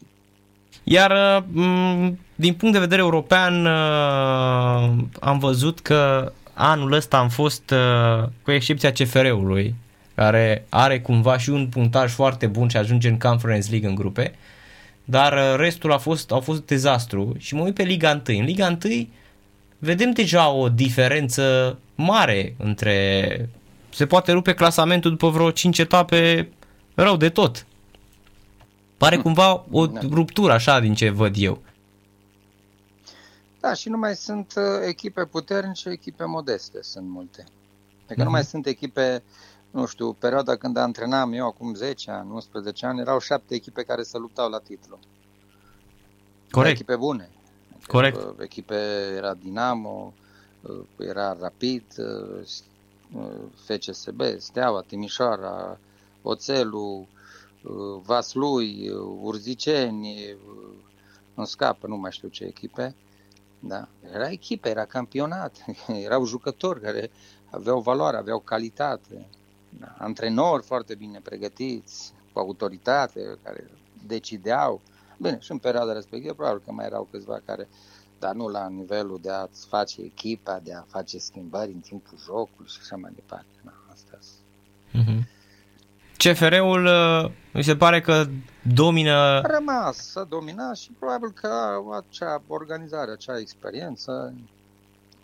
Iar 0.84 1.44
m, 1.52 2.20
din 2.36 2.54
punct 2.54 2.74
de 2.74 2.80
vedere 2.80 3.02
european 3.02 3.66
uh, 3.66 5.06
am 5.20 5.40
văzut 5.40 5.80
că 5.80 6.32
anul 6.54 6.92
ăsta 6.92 7.18
am 7.18 7.30
fost, 7.30 7.70
uh, 7.70 8.28
cu 8.44 8.52
excepția 8.52 8.92
CFR-ului, 8.92 9.76
care 10.22 10.66
are 10.70 11.02
cumva 11.02 11.38
și 11.38 11.50
un 11.50 11.68
puntaj 11.68 12.12
foarte 12.14 12.48
bun 12.48 12.68
și 12.68 12.78
ajunge 12.78 13.10
în 13.10 13.20
Conference 13.20 13.70
League 13.70 13.90
în 13.90 13.96
grupe, 13.96 14.34
dar 15.04 15.34
uh, 15.34 15.54
restul 15.58 15.92
a 15.92 15.98
fost, 15.98 16.32
au 16.32 16.40
fost 16.40 16.66
dezastru 16.66 17.34
și 17.38 17.56
mă 17.56 17.62
uit 17.64 17.74
pe 17.74 17.84
Liga 17.84 18.22
1. 18.28 18.38
În 18.40 18.46
Liga 18.46 18.78
1 18.86 19.08
vedem 19.80 20.12
deja 20.12 20.50
o 20.50 20.70
diferență 20.70 21.78
mare 21.96 22.56
între... 22.58 23.50
Se 23.90 24.06
poate 24.06 24.32
rupe 24.32 24.54
clasamentul 24.54 25.12
după 25.12 25.30
vreo 25.30 25.52
5 25.52 25.80
etape 25.80 26.50
rău 26.94 27.18
de 27.18 27.30
tot. 27.30 27.66
Pare 28.98 29.18
cumva 29.18 29.66
o 29.72 29.88
Da. 29.88 30.00
ruptură 30.10 30.54
așa 30.54 30.80
din 30.80 30.94
ce 30.94 31.10
văd 31.10 31.36
eu. 31.38 31.62
Da, 33.60 33.74
și 33.74 33.90
nu 33.90 33.98
mai 33.98 34.16
sunt 34.16 34.54
uh, 34.58 34.64
echipe 34.88 35.26
puternice, 35.26 35.90
echipe 35.90 36.24
modeste 36.26 36.78
sunt 36.82 37.10
multe. 37.10 37.44
Adică 38.06 38.16
nu 38.18 38.24
Mhm. 38.24 38.32
mai 38.32 38.44
sunt 38.44 38.66
echipe, 38.66 39.24
nu 39.72 39.86
știu, 39.86 40.14
perioada 40.14 40.56
când 40.56 40.78
antrenam 40.78 41.34
eu 41.34 41.46
acum 41.48 41.74
10 41.74 42.12
ani, 42.12 42.32
11 42.32 42.86
ani, 42.86 43.00
erau 43.00 43.20
șapte 43.20 43.54
echipe 43.56 43.84
care 43.84 44.04
se 44.04 44.18
luptau 44.18 44.50
la 44.50 44.60
titlu. 44.60 45.00
Corect. 46.52 46.74
Echipe 46.76 46.96
bune. 46.96 47.30
Corect. 47.88 48.18
Uh, 48.18 48.34
Echipe 48.40 48.76
era 49.16 49.34
Dinamo, 49.34 50.14
uh, 50.62 50.80
era 50.98 51.38
Rapid, 51.40 51.84
uh, 51.98 52.46
s- 52.46 52.64
uh, 53.16 53.32
FCSB, 53.66 54.22
Steaua, 54.38 54.82
Timișoara, 54.82 55.80
Oțelul, 56.22 57.08
uh, 57.64 58.02
Vaslui, 58.04 58.90
uh, 58.90 59.18
Urziceni, 59.22 60.32
uh, 60.32 60.70
îmi 61.36 61.48
scapă, 61.48 61.88
nu 61.88 61.96
mai 61.98 62.12
știu 62.12 62.28
ce 62.28 62.44
echipe. 62.44 62.96
Da. 63.60 63.88
Era 64.14 64.30
echipă, 64.30 64.68
era 64.68 64.86
campionat, 64.86 65.66
erau 66.06 66.26
jucători 66.26 66.82
care 66.82 67.12
aveau 67.50 67.80
valoare, 67.82 68.18
aveau 68.18 68.40
calitate, 68.40 69.08
da. 69.14 69.26
Antrenori 69.98 70.64
foarte 70.64 70.96
bine 70.96 71.20
pregătiți, 71.24 72.14
cu 72.34 72.40
autoritate, 72.40 73.38
care 73.44 73.70
decideau. 74.08 74.82
Bine, 75.18 75.38
și 75.40 75.52
în 75.52 75.58
perioada 75.58 75.94
respectivă 75.94 76.34
probabil 76.34 76.62
că 76.66 76.72
mai 76.72 76.86
erau 76.86 77.08
câțiva 77.12 77.40
care, 77.46 77.68
dar 78.20 78.34
nu 78.34 78.48
la 78.48 78.68
nivelul 78.68 79.20
de 79.22 79.32
a-ți 79.32 79.68
face 79.68 80.02
echipa, 80.02 80.60
de 80.64 80.74
a 80.74 80.84
face 80.88 81.18
schimbări 81.18 81.72
în 81.72 81.80
timpul 81.80 82.18
jocului 82.24 82.70
și 82.70 82.78
așa 82.82 82.96
mai 82.96 83.12
departe. 83.16 83.46
Da, 83.64 83.74
astea 83.92 84.20
sunt. 84.22 85.06
Mhm. 85.06 85.28
CFR-ul 86.18 86.86
uh, 86.86 87.32
mi 87.54 87.64
se 87.64 87.76
pare 87.76 88.02
că 88.02 88.26
domină 88.74 89.12
A 89.12 89.42
rămas, 89.42 89.98
s-a 89.98 90.24
dominat 90.24 90.76
și 90.76 90.92
probabil 91.00 91.32
că 91.32 91.48
au 91.48 91.92
acea 91.92 92.42
organizare, 92.48 93.12
acea 93.12 93.40
experiență 93.40 94.34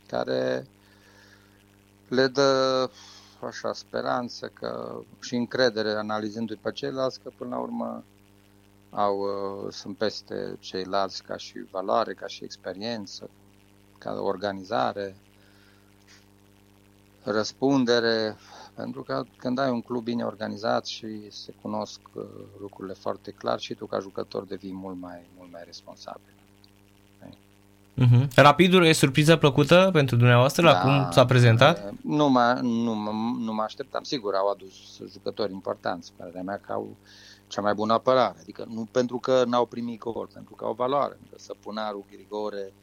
care 0.07 0.65
le 2.07 2.27
dă 2.27 2.89
așa 3.45 3.73
speranță 3.73 4.47
că 4.47 4.99
și 5.19 5.35
încredere 5.35 5.89
analizându-i 5.91 6.55
pe 6.55 6.71
ceilalți 6.71 7.19
că 7.21 7.31
până 7.37 7.55
la 7.55 7.61
urmă 7.61 8.03
au, 8.89 9.19
uh, 9.19 9.71
sunt 9.73 9.97
peste 9.97 10.55
ceilalți 10.59 11.23
ca 11.23 11.37
și 11.37 11.65
valoare, 11.71 12.13
ca 12.13 12.27
și 12.27 12.43
experiență, 12.43 13.29
ca 13.97 14.11
organizare, 14.21 15.15
răspundere, 17.23 18.35
pentru 18.75 19.03
că 19.03 19.23
când 19.37 19.59
ai 19.59 19.69
un 19.69 19.81
club 19.81 20.03
bine 20.03 20.23
organizat 20.23 20.85
și 20.85 21.31
se 21.31 21.53
cunosc 21.61 21.99
uh, 22.13 22.23
lucrurile 22.59 22.93
foarte 22.93 23.31
clar 23.31 23.59
și 23.59 23.73
tu 23.73 23.85
ca 23.85 23.99
jucător 23.99 24.43
devii 24.45 24.73
mult 24.73 24.97
mai, 24.99 25.29
mult 25.37 25.51
mai 25.51 25.61
responsabil. 25.65 26.36
Uh-huh. 28.01 28.27
Rapidul 28.35 28.85
e 28.85 28.91
surpriză 28.91 29.35
plăcută 29.35 29.89
pentru 29.93 30.15
dumneavoastră 30.15 30.61
la 30.65 30.81
cum 30.81 31.11
s-a 31.11 31.25
prezentat? 31.25 31.77
uh, 31.85 31.97
Nu 32.03 32.29
mă, 32.29 32.59
nu, 32.61 32.93
mă, 32.95 33.11
nu 33.39 33.53
mă 33.53 33.61
așteptam. 33.61 34.03
Sigur, 34.03 34.33
au 34.33 34.49
adus 34.49 34.73
jucători 35.11 35.51
importanți. 35.51 36.11
Părerea 36.17 36.41
mea 36.41 36.61
că 36.65 36.71
au 36.71 36.95
cea 37.47 37.61
mai 37.61 37.73
bună 37.73 37.93
apărare. 37.93 38.35
Adică 38.41 38.65
nu 38.73 38.87
pentru 38.91 39.17
că 39.17 39.43
n-au 39.47 39.65
primit 39.65 39.99
gol, 39.99 40.29
pentru 40.33 40.53
că 40.55 40.65
au 40.65 40.73
valoare. 40.73 41.17
Adică 41.21 41.35
Săpunaru, 41.39 42.05
Grigore, 42.11 42.73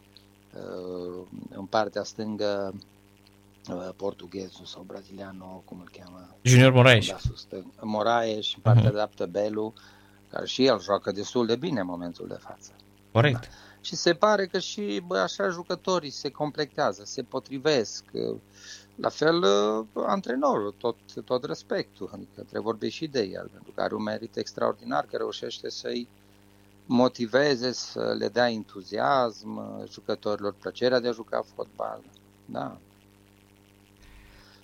uh, 0.54 1.26
în 1.56 1.64
partea 1.64 2.02
stângă 2.02 2.75
uh, 3.71 3.88
portughezul 3.97 4.64
sau 4.64 4.85
brazilianul, 4.87 5.62
cum 5.64 5.78
îl 5.80 5.90
cheamă, 5.99 6.28
Junior 6.42 6.73
Moraes. 6.73 7.09
da, 7.09 7.16
sus, 7.18 7.47
stâng- 7.47 7.80
Moraes 7.80 8.44
și 8.44 8.54
în 8.56 8.62
partea 8.62 8.83
Mhm. 8.83 8.92
dreaptă 8.92 9.26
Belu, 9.26 9.73
care 10.30 10.47
și 10.47 10.64
el 10.64 10.80
joacă 10.80 11.12
destul 11.12 11.47
de 11.47 11.56
bine 11.56 11.80
în 11.80 11.87
momentul 11.87 12.26
de 12.28 12.37
față. 12.40 12.71
Corect. 13.12 13.49
Și 13.84 13.96
se 13.96 14.14
pare 14.14 14.46
că 14.46 14.58
și 14.58 15.02
bă, 15.06 15.18
așa 15.18 15.48
jucătorii 15.48 16.10
se 16.10 16.30
completează, 16.30 17.02
se 17.04 17.22
potrivesc. 17.22 18.04
La 18.94 19.08
fel, 19.08 19.42
uh, 19.42 19.86
antrenorul, 20.06 20.74
tot, 20.78 20.96
tot 21.24 21.44
respectul, 21.44 22.10
adică 22.12 22.40
trebuie 22.40 22.60
vorbi 22.60 22.88
și 22.88 23.06
de 23.06 23.22
el, 23.22 23.48
pentru 23.52 23.72
că 23.74 23.80
are 23.80 23.94
un 23.94 24.02
merit 24.02 24.36
extraordinar, 24.36 25.04
că 25.04 25.16
reușește 25.16 25.68
să-i 25.68 26.08
motiveze, 26.86 27.72
să 27.72 28.14
le 28.18 28.28
dea 28.28 28.50
entuziasm 28.50 29.56
uh, 29.56 29.88
jucătorilor, 29.88 30.54
plăcerea 30.54 31.00
de 31.00 31.08
a 31.08 31.12
juca 31.12 31.44
fotbal. 31.54 32.00
Da. 32.44 32.78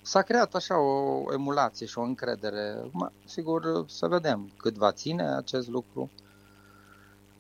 S-a 0.03 0.23
creat 0.23 0.55
așa 0.55 0.79
o 0.79 1.25
emulație 1.33 1.87
și 1.87 1.99
o 1.99 2.03
încredere. 2.03 2.89
Ma, 2.93 3.13
sigur, 3.25 3.85
să 3.89 4.07
vedem 4.07 4.51
cât 4.57 4.75
va 4.75 4.93
ține 4.93 5.35
acest 5.35 5.69
lucru 5.69 6.11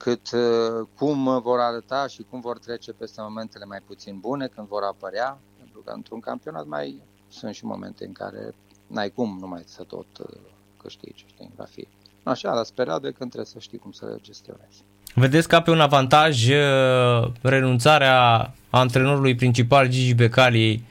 cât 0.03 0.31
uh, 0.33 0.87
cum 0.99 1.41
vor 1.41 1.59
arăta 1.61 2.07
și 2.07 2.27
cum 2.31 2.41
vor 2.41 2.59
trece 2.59 2.93
peste 2.93 3.21
momentele 3.21 3.65
mai 3.65 3.79
puțin 3.87 4.19
bune 4.19 4.47
când 4.47 4.67
vor 4.67 4.83
apărea, 4.83 5.39
pentru 5.59 5.81
că 5.85 5.93
într-un 5.95 6.21
campionat 6.21 6.67
mai 6.67 7.03
sunt 7.29 7.55
și 7.55 7.65
momente 7.65 8.05
în 8.05 8.13
care 8.13 8.55
n-ai 8.87 9.11
cum 9.11 9.37
numai 9.41 9.63
să 9.65 9.83
tot 9.83 10.07
uh, 10.19 10.41
câștigi, 10.83 11.25
știi, 11.29 11.51
va 11.57 11.65
fi 11.65 11.87
așa, 12.23 12.53
la 12.53 12.63
perioade 12.75 13.11
când 13.11 13.31
trebuie 13.31 13.53
să 13.55 13.59
știi 13.59 13.79
cum 13.79 13.93
să 13.93 14.19
gestionezi. 14.21 14.85
Vedeți 15.15 15.49
ca 15.49 15.63
pe 15.63 15.71
un 15.71 15.81
avantaj 15.81 16.49
uh, 16.49 17.33
renunțarea 17.43 18.53
antrenorului 18.71 19.35
principal 19.35 19.89
Gigi 19.89 20.15
Becali 20.15 20.85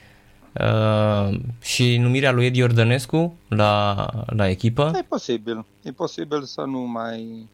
și 1.62 1.98
numirea 1.98 2.32
lui 2.32 2.46
Edi 2.46 2.64
Ordănescu 2.64 3.36
la, 3.48 4.06
la 4.26 4.50
echipă? 4.50 4.92
E 4.96 5.02
posibil. 5.02 5.66
E 5.84 5.92
posibil 5.92 6.44
să 6.44 6.62
nu 6.62 6.80
mai 6.80 7.48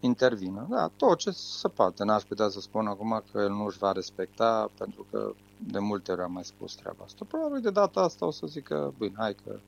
intervină. 0.00 0.66
Da, 0.70 0.90
tot 0.96 1.18
ce 1.18 1.30
se 1.30 1.68
poate. 1.68 2.04
N-aș 2.04 2.22
putea 2.22 2.48
să 2.48 2.60
spun 2.60 2.86
acum 2.86 3.22
că 3.32 3.40
el 3.40 3.50
nu 3.50 3.64
își 3.64 3.78
va 3.78 3.92
respecta, 3.92 4.70
pentru 4.78 5.06
că 5.10 5.32
de 5.70 5.78
multe 5.78 6.12
ori 6.12 6.20
am 6.20 6.32
mai 6.32 6.44
spus 6.44 6.74
treaba 6.74 7.04
asta. 7.04 7.24
Probabil 7.28 7.60
de 7.60 7.70
data 7.70 8.00
asta 8.00 8.26
o 8.26 8.30
să 8.30 8.46
zică, 8.46 8.94
bine, 8.98 9.14
hai 9.16 9.36
că... 9.44 9.58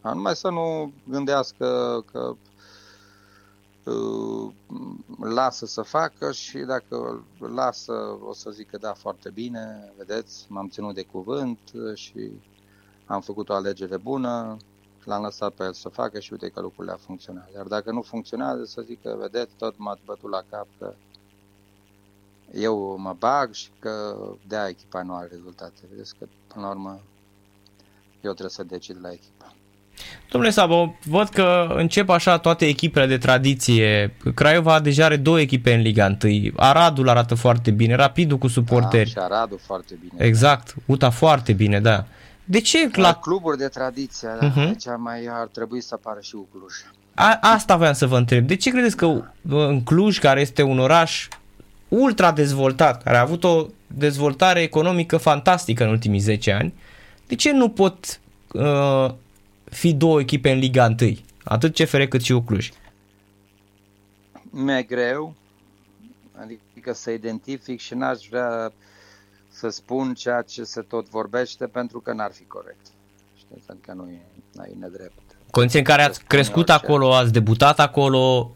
A, 0.00 0.12
numai 0.12 0.36
să 0.36 0.50
nu 0.50 0.92
gândească 1.08 2.04
că 2.12 2.34
uh, 3.84 4.52
lasă 5.20 5.66
să 5.66 5.82
facă 5.82 6.32
și 6.32 6.58
dacă 6.58 7.24
lasă 7.54 8.18
o 8.26 8.32
să 8.32 8.50
zică 8.50 8.76
da 8.76 8.92
foarte 8.92 9.30
bine, 9.30 9.92
vedeți, 9.96 10.46
m-am 10.48 10.68
ținut 10.68 10.94
de 10.94 11.02
cuvânt 11.02 11.58
și 11.94 12.30
am 13.06 13.20
făcut 13.20 13.48
o 13.48 13.54
alegere 13.54 13.96
bună, 13.96 14.56
l-am 15.04 15.22
lăsat 15.22 15.52
pe 15.52 15.64
el 15.64 15.72
să 15.72 15.88
facă 15.88 16.20
și 16.20 16.32
uite 16.32 16.48
că 16.48 16.60
lucrurile 16.60 16.92
au 16.92 17.00
funcționat. 17.06 17.50
Iar 17.54 17.66
dacă 17.66 17.92
nu 17.92 18.02
funcționează, 18.02 18.64
să 18.64 18.82
zic 18.86 19.02
că, 19.02 19.16
vedeți, 19.20 19.54
tot 19.58 19.74
m-ați 19.78 20.00
bătut 20.04 20.30
la 20.30 20.42
cap 20.50 20.66
că 20.78 20.94
eu 22.54 22.96
mă 22.98 23.16
bag 23.18 23.52
și 23.52 23.68
că 23.78 24.16
de-aia 24.46 24.68
echipa 24.68 25.02
nu 25.02 25.14
are 25.14 25.28
rezultate. 25.30 25.80
Vedeți 25.90 26.14
că, 26.18 26.26
până 26.52 26.64
la 26.64 26.70
urmă, 26.70 27.00
eu 28.20 28.30
trebuie 28.30 28.50
să 28.50 28.62
decid 28.62 28.96
la 29.00 29.10
echipă. 29.10 29.54
Domnule 30.30 30.52
Sabo, 30.52 30.94
văd 31.04 31.28
că 31.28 31.74
încep 31.76 32.08
așa 32.08 32.38
toate 32.38 32.66
echipele 32.66 33.06
de 33.06 33.18
tradiție. 33.18 34.16
Craiova 34.34 34.80
deja 34.80 35.04
are 35.04 35.16
două 35.16 35.40
echipe 35.40 35.74
în 35.74 35.80
Liga 35.80 36.16
1. 36.24 36.50
Aradul 36.56 37.08
arată 37.08 37.34
foarte 37.34 37.70
bine, 37.70 37.94
Rapidul 37.94 38.38
cu 38.38 38.48
suporteri. 38.48 39.12
Da, 39.12 39.20
și 39.20 39.32
Aradul 39.32 39.58
foarte 39.58 39.98
bine. 40.00 40.24
Exact, 40.26 40.74
Uta 40.86 41.10
foarte 41.10 41.52
bine, 41.52 41.80
da. 41.80 42.06
De 42.50 42.60
ce? 42.60 42.90
La, 42.92 43.02
la 43.02 43.14
cluburi 43.14 43.58
de 43.58 43.68
tradiție, 43.68 44.28
uh-huh. 44.28 44.40
da, 44.40 44.46
mhm. 44.46 44.66
deci 44.66 44.84
mai 44.96 45.26
ar 45.30 45.46
trebui 45.46 45.80
să 45.80 45.94
apară 45.94 46.20
și 46.20 46.30
Cluj. 46.30 46.72
A, 47.14 47.38
asta 47.40 47.76
voiam 47.76 47.92
să 47.92 48.06
vă 48.06 48.16
întreb. 48.16 48.46
De 48.46 48.56
ce 48.56 48.70
credeți 48.70 48.96
că 48.96 49.22
în 49.48 49.82
Cluj, 49.82 50.18
care 50.18 50.40
este 50.40 50.62
un 50.62 50.78
oraș 50.78 51.28
ultra 51.88 52.32
dezvoltat, 52.32 53.02
care 53.02 53.16
a 53.16 53.20
avut 53.20 53.44
o 53.44 53.66
dezvoltare 53.86 54.62
economică 54.62 55.16
fantastică 55.16 55.84
în 55.84 55.90
ultimii 55.90 56.18
10 56.18 56.52
ani, 56.52 56.74
de 57.26 57.34
ce 57.34 57.52
nu 57.52 57.68
pot 57.68 58.20
uh, 58.52 59.10
fi 59.64 59.92
două 59.92 60.20
echipe 60.20 60.50
în 60.50 60.58
Liga 60.58 60.94
1? 61.00 61.16
Atât 61.44 61.74
CFR 61.74 62.02
cât 62.02 62.22
și 62.22 62.42
Cluj. 62.46 62.70
Mi-e 64.50 64.82
greu, 64.82 65.34
adică 66.40 66.92
să 66.92 67.10
identific 67.10 67.80
și 67.80 67.94
n-aș 67.94 68.18
vrea 68.30 68.72
să 69.50 69.68
spun 69.68 70.14
ceea 70.14 70.42
ce 70.42 70.64
se 70.64 70.80
tot 70.80 71.08
vorbește 71.08 71.66
pentru 71.66 72.00
că 72.00 72.12
n-ar 72.12 72.32
fi 72.32 72.44
corect. 72.44 72.86
Știți? 73.36 73.70
Adică 73.70 73.92
nu 73.92 74.08
e, 74.08 74.20
nu 74.52 74.64
e 74.64 74.74
nedrept. 74.78 75.36
Condiții 75.50 75.78
în 75.78 75.84
care 75.84 76.02
ați 76.02 76.24
crescut 76.24 76.68
orice. 76.68 76.72
acolo, 76.72 77.14
ați 77.14 77.32
debutat 77.32 77.78
acolo, 77.78 78.50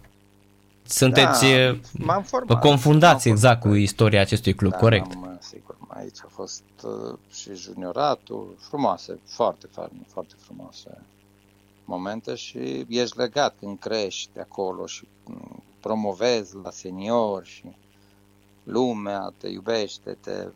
sunteți, 0.82 1.44
da, 1.44 1.78
m-am 1.92 2.22
format, 2.22 2.60
confundați 2.60 3.26
m-am 3.26 3.36
exact 3.36 3.60
format. 3.60 3.78
cu 3.78 3.82
istoria 3.82 4.20
acestui 4.20 4.54
club, 4.54 4.70
da, 4.70 4.78
corect? 4.78 5.12
Am, 5.14 5.38
sigur, 5.40 5.76
aici 5.88 6.18
a 6.24 6.28
fost 6.28 6.62
uh, 6.82 7.18
și 7.32 7.54
junioratul, 7.54 8.56
frumoase, 8.58 9.18
foarte, 9.24 9.66
foarte, 9.72 9.94
foarte 10.08 10.34
frumoase 10.38 10.98
momente 11.84 12.34
și 12.34 12.86
ești 12.88 13.18
legat 13.18 13.54
când 13.58 13.78
crești 13.78 14.38
acolo 14.38 14.86
și 14.86 15.08
mm, 15.24 15.62
promovezi 15.80 16.56
la 16.62 16.70
senior 16.70 17.44
și 17.44 17.64
lumea 18.64 19.32
te 19.36 19.48
iubește, 19.48 20.16
te, 20.20 20.48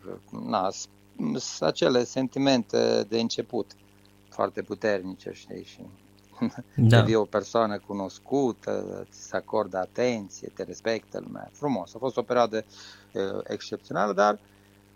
na, 0.46 0.70
sunt 0.70 1.60
acele 1.60 2.04
sentimente 2.04 3.06
de 3.08 3.20
început 3.20 3.70
foarte 4.28 4.62
puternice, 4.62 5.30
știi, 5.34 5.64
și 5.64 5.80
da. 6.76 6.98
devii 6.98 7.14
o 7.14 7.24
persoană 7.24 7.78
cunoscută, 7.78 9.06
ți 9.10 9.22
se 9.22 9.36
acordă 9.36 9.78
atenție, 9.78 10.52
te 10.54 10.62
respectă 10.62 11.20
lumea. 11.24 11.50
Frumos, 11.52 11.94
a 11.94 11.98
fost 11.98 12.16
o 12.16 12.22
perioadă 12.22 12.64
uh, 13.12 13.22
excepțională, 13.46 14.12
dar 14.12 14.38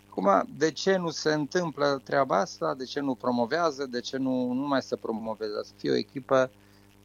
acum, 0.09 0.47
de 0.57 0.71
ce 0.71 0.95
nu 0.95 1.09
se 1.09 1.33
întâmplă 1.33 2.01
treaba 2.03 2.39
asta, 2.39 2.73
de 2.77 2.83
ce 2.83 2.99
nu 2.99 3.15
promovează, 3.15 3.85
de 3.85 3.99
ce 3.99 4.17
nu, 4.17 4.51
nu 4.51 4.67
mai 4.67 4.81
să 4.81 4.95
promoveze, 4.95 5.51
să 5.63 5.71
fie 5.77 5.91
o 5.91 5.95
echipă 5.95 6.51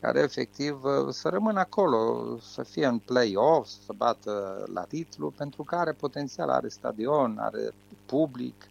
care 0.01 0.21
efectiv 0.21 0.83
uh, 0.83 0.93
să 1.11 1.29
rămână 1.29 1.59
acolo, 1.59 2.25
să 2.41 2.63
fie 2.63 2.87
în 2.87 2.99
play-off, 2.99 3.69
să 3.69 3.93
bată 3.97 4.65
la 4.75 4.83
titlu, 4.83 5.33
pentru 5.37 5.63
că 5.63 5.75
are 5.75 5.93
potențial, 5.93 6.49
are 6.49 6.69
stadion, 6.69 7.39
are 7.41 7.71
public, 8.07 8.69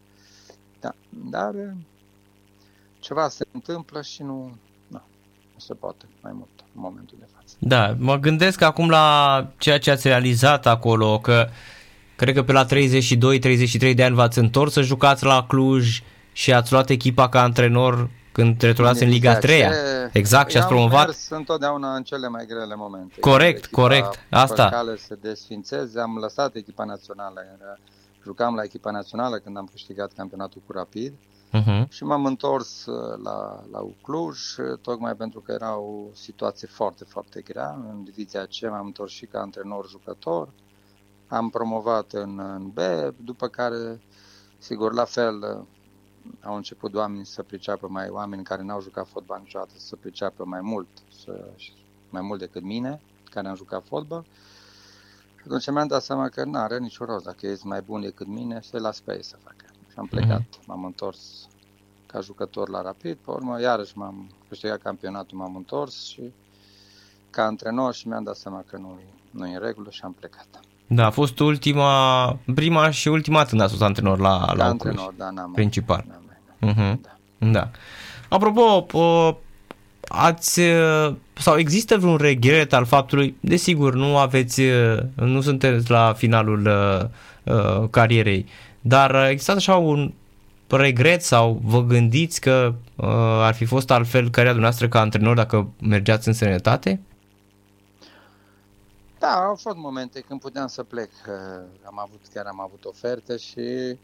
da, 0.79 0.93
dar 1.09 1.53
uh, 1.53 1.71
ceva 2.99 3.29
se 3.29 3.45
întâmplă 3.51 4.01
și 4.01 4.23
nu, 4.23 4.57
nu, 4.87 5.01
nu 5.53 5.59
se 5.59 5.73
poate 5.73 6.05
mai 6.21 6.31
mult 6.35 6.49
în 6.59 6.81
momentul 6.81 7.17
de 7.19 7.27
față. 7.35 7.55
Da, 7.59 7.95
mă 7.97 8.15
gândesc 8.15 8.61
acum 8.61 8.89
la 8.89 9.47
ceea 9.57 9.79
ce 9.79 9.91
ați 9.91 10.07
realizat 10.07 10.65
acolo, 10.65 11.19
că 11.19 11.47
cred 12.15 12.35
că 12.35 12.43
pe 12.43 12.51
la 12.51 12.65
32-33 12.65 13.95
de 13.95 14.03
ani 14.03 14.15
v-ați 14.15 14.39
întors 14.39 14.73
să 14.73 14.81
jucați 14.81 15.25
la 15.25 15.45
Cluj 15.47 16.01
și 16.31 16.53
ați 16.53 16.71
luat 16.71 16.89
echipa 16.89 17.29
ca 17.29 17.41
antrenor 17.41 18.09
când 18.37 18.61
returnați 18.61 19.03
în 19.03 19.09
Liga 19.09 19.37
3 19.37 19.63
Exact, 20.11 20.49
și 20.49 20.57
ați 20.57 20.67
promovat. 20.67 21.05
Mers 21.05 21.29
întotdeauna 21.29 21.95
în 21.95 22.03
cele 22.03 22.27
mai 22.27 22.45
grele 22.45 22.75
momente. 22.75 23.19
Corect, 23.19 23.65
corect, 23.65 24.19
asta. 24.29 24.69
Cale 24.69 24.97
să 24.97 25.17
desfințeze, 25.21 25.99
am 25.99 26.17
lăsat 26.17 26.55
echipa 26.55 26.83
națională, 26.83 27.41
jucam 28.23 28.55
la 28.55 28.63
echipa 28.63 28.91
națională 28.91 29.37
când 29.37 29.57
am 29.57 29.67
câștigat 29.71 30.11
campionatul 30.15 30.61
cu 30.65 30.71
Rapid 30.71 31.13
uh-huh. 31.13 31.87
și 31.89 32.03
m-am 32.03 32.25
întors 32.25 32.85
uh, 32.85 33.19
la, 33.23 33.63
la 33.71 33.79
Cluj, 34.01 34.39
tocmai 34.81 35.13
pentru 35.15 35.39
că 35.39 35.51
era 35.51 35.77
o 35.77 36.03
situație 36.13 36.67
foarte, 36.67 37.03
foarte 37.03 37.41
grea. 37.41 37.69
În 37.89 38.03
divizia 38.03 38.45
C 38.45 38.69
m-am 38.69 38.85
întors 38.85 39.11
și 39.11 39.25
ca 39.25 39.39
antrenor 39.39 39.89
jucător, 39.89 40.49
am 41.27 41.49
promovat 41.49 42.11
în, 42.11 42.39
în 42.39 42.67
B, 42.67 42.79
după 43.23 43.47
care, 43.47 44.01
sigur, 44.57 44.93
la 44.93 45.05
fel, 45.05 45.65
au 46.41 46.55
început 46.55 46.93
oamenii 46.93 47.25
să 47.25 47.43
priceapă 47.43 47.87
mai, 47.87 48.09
oameni 48.09 48.43
care 48.43 48.63
n-au 48.63 48.81
jucat 48.81 49.07
fotbal 49.07 49.39
niciodată, 49.39 49.73
să 49.77 49.95
priceapă 49.95 50.45
mai 50.45 50.61
mult, 50.61 50.87
să, 51.23 51.49
mai 52.09 52.21
mult 52.21 52.39
decât 52.39 52.61
mine, 52.61 53.01
care 53.29 53.47
am 53.47 53.55
jucat 53.55 53.85
fotbal. 53.85 54.25
Și 55.35 55.43
atunci 55.45 55.71
mi-am 55.71 55.87
dat 55.87 56.03
seama 56.03 56.29
că 56.29 56.43
nu 56.43 56.57
are 56.57 56.77
nicio 56.79 57.05
rost, 57.05 57.23
dacă 57.25 57.47
ești 57.47 57.65
mai 57.65 57.81
bun 57.81 58.01
decât 58.01 58.27
mine, 58.27 58.61
să-i 58.61 58.79
las 58.79 58.99
pe 58.99 59.15
ei 59.15 59.23
să 59.23 59.35
facă. 59.43 59.65
Și 59.91 59.95
am 59.95 60.05
plecat, 60.05 60.41
mm-hmm. 60.41 60.65
m-am 60.65 60.85
întors 60.85 61.47
ca 62.05 62.19
jucător 62.19 62.69
la 62.69 62.81
Rapid, 62.81 63.17
pe 63.17 63.31
urmă 63.31 63.61
iarăși 63.61 63.97
m-am 63.97 64.29
câștigat 64.47 64.81
campionatul, 64.81 65.37
m-am 65.37 65.55
întors 65.55 66.03
și 66.03 66.33
ca 67.29 67.43
antrenor 67.43 67.93
și 67.93 68.07
mi-am 68.07 68.23
dat 68.23 68.35
seama 68.35 68.63
că 68.67 68.77
nu, 68.77 68.99
nu 69.31 69.47
e 69.47 69.53
în 69.53 69.61
regulă 69.61 69.89
și 69.89 70.01
am 70.03 70.13
plecat. 70.13 70.59
Da, 70.87 71.05
a 71.05 71.09
fost 71.09 71.39
ultima, 71.39 72.39
prima 72.55 72.89
și 72.89 73.07
ultima 73.07 73.37
dată 73.37 73.49
când 73.49 73.61
a 73.61 73.67
fost 73.67 73.81
antrenor 73.81 74.19
la, 74.19 74.45
la, 74.45 74.53
la 74.53 74.65
antrenor, 74.65 75.13
da, 75.17 75.29
n-am 75.29 75.51
principal. 75.51 76.03
N-am 76.07 76.21
Uh-huh. 76.61 76.97
Da. 77.01 77.49
da. 77.51 77.71
Apropo, 78.29 78.87
ați 80.01 80.61
sau 81.33 81.57
există 81.57 81.97
vreun 81.97 82.17
regret 82.17 82.73
al 82.73 82.85
faptului, 82.85 83.35
desigur, 83.39 83.95
nu 83.95 84.17
aveți, 84.17 84.61
nu 85.15 85.41
sunteți 85.41 85.91
la 85.91 86.13
finalul 86.17 86.69
uh, 87.43 87.89
carierei, 87.89 88.45
dar 88.81 89.29
există 89.29 89.51
așa 89.51 89.75
un 89.75 90.13
regret 90.69 91.23
sau 91.23 91.61
vă 91.63 91.85
gândiți 91.85 92.41
că 92.41 92.73
uh, 92.95 93.07
ar 93.41 93.53
fi 93.53 93.65
fost 93.65 93.91
altfel 93.91 94.21
cariera 94.21 94.53
dumneavoastră 94.53 94.87
ca 94.87 94.99
antrenor 94.99 95.35
dacă 95.35 95.69
mergeați 95.81 96.27
în 96.27 96.33
sănătate? 96.33 97.01
Da, 99.27 99.45
au 99.45 99.55
fost 99.55 99.75
momente 99.75 100.19
când 100.19 100.39
puteam 100.39 100.67
să 100.67 100.83
plec. 100.83 101.11
Am 101.83 101.99
avut, 101.99 102.21
chiar 102.33 102.45
am 102.45 102.59
avut 102.59 102.85
oferte 102.85 103.37
și 103.37 103.97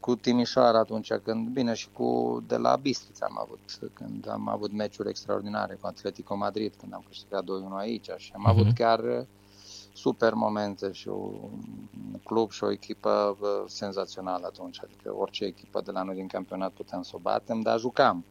cu 0.00 0.16
Timișoara 0.16 0.78
atunci 0.78 1.12
când, 1.12 1.48
bine, 1.48 1.74
și 1.74 1.88
cu 1.92 2.42
de 2.46 2.56
la 2.56 2.76
Bistrița 2.76 3.26
am 3.26 3.38
avut, 3.40 3.92
când 3.94 4.28
am 4.28 4.48
avut 4.48 4.72
meciuri 4.72 5.08
extraordinare 5.08 5.78
cu 5.80 5.86
Atletico 5.86 6.36
Madrid, 6.36 6.72
când 6.80 6.94
am 6.94 7.04
câștigat 7.06 7.44
2-1 7.44 7.46
aici 7.76 8.10
și 8.16 8.32
am 8.34 8.42
uh-huh. 8.42 8.50
avut 8.50 8.72
chiar 8.74 9.26
super 9.92 10.34
momente 10.34 10.92
și 10.92 11.08
un 11.08 12.18
club 12.24 12.50
și 12.50 12.64
o 12.64 12.72
echipă 12.72 13.36
senzațională 13.66 14.46
atunci, 14.46 14.80
adică 14.82 15.14
orice 15.14 15.44
echipă 15.44 15.80
de 15.80 15.90
la 15.90 16.02
noi 16.02 16.14
din 16.14 16.26
campionat 16.26 16.72
puteam 16.72 17.02
să 17.02 17.12
o 17.14 17.18
batem, 17.18 17.60
dar 17.60 17.78
jucam. 17.78 18.24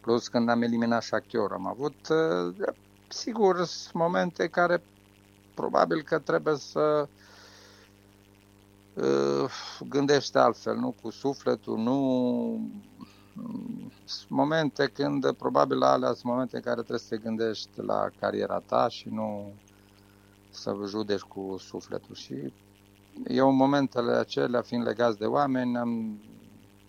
Plus 0.00 0.28
când 0.28 0.48
am 0.48 0.62
eliminat 0.62 1.02
Shakhtar 1.02 1.52
am 1.52 1.66
avut, 1.66 1.94
sigur, 3.08 3.66
momente 3.92 4.48
care 4.48 4.82
probabil 5.56 6.02
că 6.02 6.18
trebuie 6.18 6.56
să 6.56 7.08
uh, 8.94 9.50
gândești 9.88 10.36
altfel, 10.36 10.76
nu 10.76 10.94
cu 11.02 11.10
sufletul, 11.10 11.78
nu 11.78 11.98
momente 14.28 14.86
când 14.86 15.32
probabil 15.32 15.82
alea 15.82 16.12
sunt 16.12 16.24
momente 16.24 16.56
în 16.56 16.62
care 16.62 16.76
trebuie 16.76 16.98
să 16.98 17.08
te 17.08 17.16
gândești 17.16 17.80
la 17.80 18.08
cariera 18.20 18.58
ta 18.58 18.88
și 18.88 19.08
nu 19.08 19.52
să 20.50 20.76
judeci 20.86 21.20
cu 21.20 21.56
sufletul. 21.58 22.14
Și 22.14 22.52
eu 23.26 23.48
în 23.48 23.56
momentele 23.56 24.12
acelea, 24.12 24.60
fiind 24.60 24.84
legați 24.84 25.18
de 25.18 25.26
oameni 25.26 25.76
am, 25.76 26.20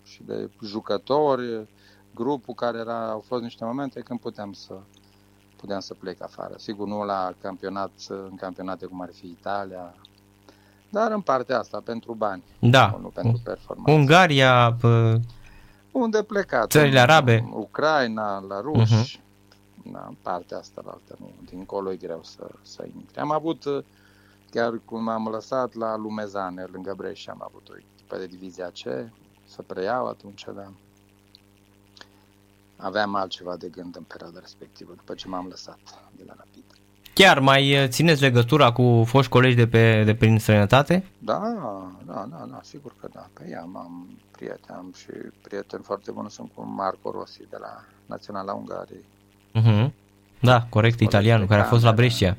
și 0.02 0.22
de 0.22 0.50
jucători, 0.64 1.68
grupul 2.14 2.54
care 2.54 2.78
era, 2.78 3.10
au 3.10 3.20
fost 3.20 3.42
niște 3.42 3.64
momente 3.64 4.00
când 4.00 4.20
puteam 4.20 4.52
să 4.52 4.80
puteam 5.60 5.80
să 5.80 5.94
plec 5.94 6.22
afară. 6.22 6.54
Sigur, 6.56 6.86
nu 6.86 7.04
la 7.04 7.32
campionat, 7.42 7.90
în 8.08 8.36
campionate 8.36 8.86
cum 8.86 9.00
ar 9.00 9.10
fi 9.12 9.26
Italia, 9.26 9.94
dar 10.90 11.12
în 11.12 11.20
partea 11.20 11.58
asta, 11.58 11.80
pentru 11.84 12.12
bani. 12.14 12.42
Da. 12.58 12.98
Nu 13.00 13.08
pentru 13.08 13.40
performanță. 13.44 13.92
Ungaria, 13.92 14.76
pă... 14.80 15.20
Unde 15.92 16.22
plecat? 16.22 16.70
Țările 16.70 17.00
arabe. 17.00 17.48
Ucraina, 17.52 18.38
la 18.48 18.60
ruși. 18.60 19.18
Uh-huh. 19.18 19.26
Da, 19.92 20.04
în 20.08 20.16
partea 20.22 20.58
asta, 20.58 20.82
la 20.84 20.90
altă, 20.90 21.16
nu. 21.20 21.30
Dincolo 21.44 21.92
e 21.92 21.96
greu 21.96 22.20
să, 22.22 22.46
să 22.62 22.84
intri. 22.94 23.18
Am 23.18 23.30
avut, 23.30 23.64
chiar 24.50 24.80
cum 24.84 25.08
am 25.08 25.28
lăsat 25.30 25.74
la 25.74 25.96
Lumezane, 25.96 26.64
lângă 26.72 26.94
Brescia, 26.96 27.32
am 27.32 27.42
avut 27.44 27.68
o 27.68 27.72
echipă 27.76 28.16
de 28.16 28.26
divizia 28.26 28.66
C, 28.66 29.10
să 29.44 29.62
preiau 29.66 30.06
atunci, 30.06 30.44
da 30.54 30.70
aveam 32.78 33.14
altceva 33.14 33.56
de 33.56 33.68
gând 33.68 33.96
în 33.96 34.02
perioada 34.02 34.38
respectivă, 34.40 34.92
după 34.96 35.14
ce 35.14 35.28
m-am 35.28 35.46
lăsat 35.46 35.78
de 36.16 36.24
la 36.26 36.34
Rapid. 36.36 36.64
Chiar 37.12 37.38
mai 37.38 37.68
eh, 37.68 37.88
țineți 37.88 38.22
legătura 38.22 38.72
cu 38.72 39.02
foști 39.06 39.30
colegi 39.30 39.56
de, 39.56 39.66
pe, 39.66 40.04
de 40.04 40.14
prin 40.14 40.38
străinătate? 40.38 41.04
Da, 41.18 41.42
da, 42.06 42.26
da, 42.30 42.46
da, 42.50 42.60
sigur 42.62 42.94
că 43.00 43.08
da. 43.14 43.28
Pe 43.32 43.46
ea 43.50 43.60
am 43.60 44.08
prieteni, 44.30 44.78
am 44.78 44.92
și 44.96 45.10
prieteni 45.42 45.82
foarte 45.82 46.10
buni, 46.10 46.30
sunt 46.30 46.50
cu 46.54 46.62
Marco 46.62 47.10
Rossi 47.10 47.46
de 47.50 47.56
la 47.60 47.84
Naționala 48.06 48.52
Ungariei. 48.52 49.04
Uh-huh. 49.54 49.90
Da, 50.40 50.66
corect, 50.70 51.00
italianul, 51.00 51.46
care 51.46 51.60
a 51.60 51.64
fost 51.64 51.84
la 51.84 51.92
Brescia. 51.92 52.36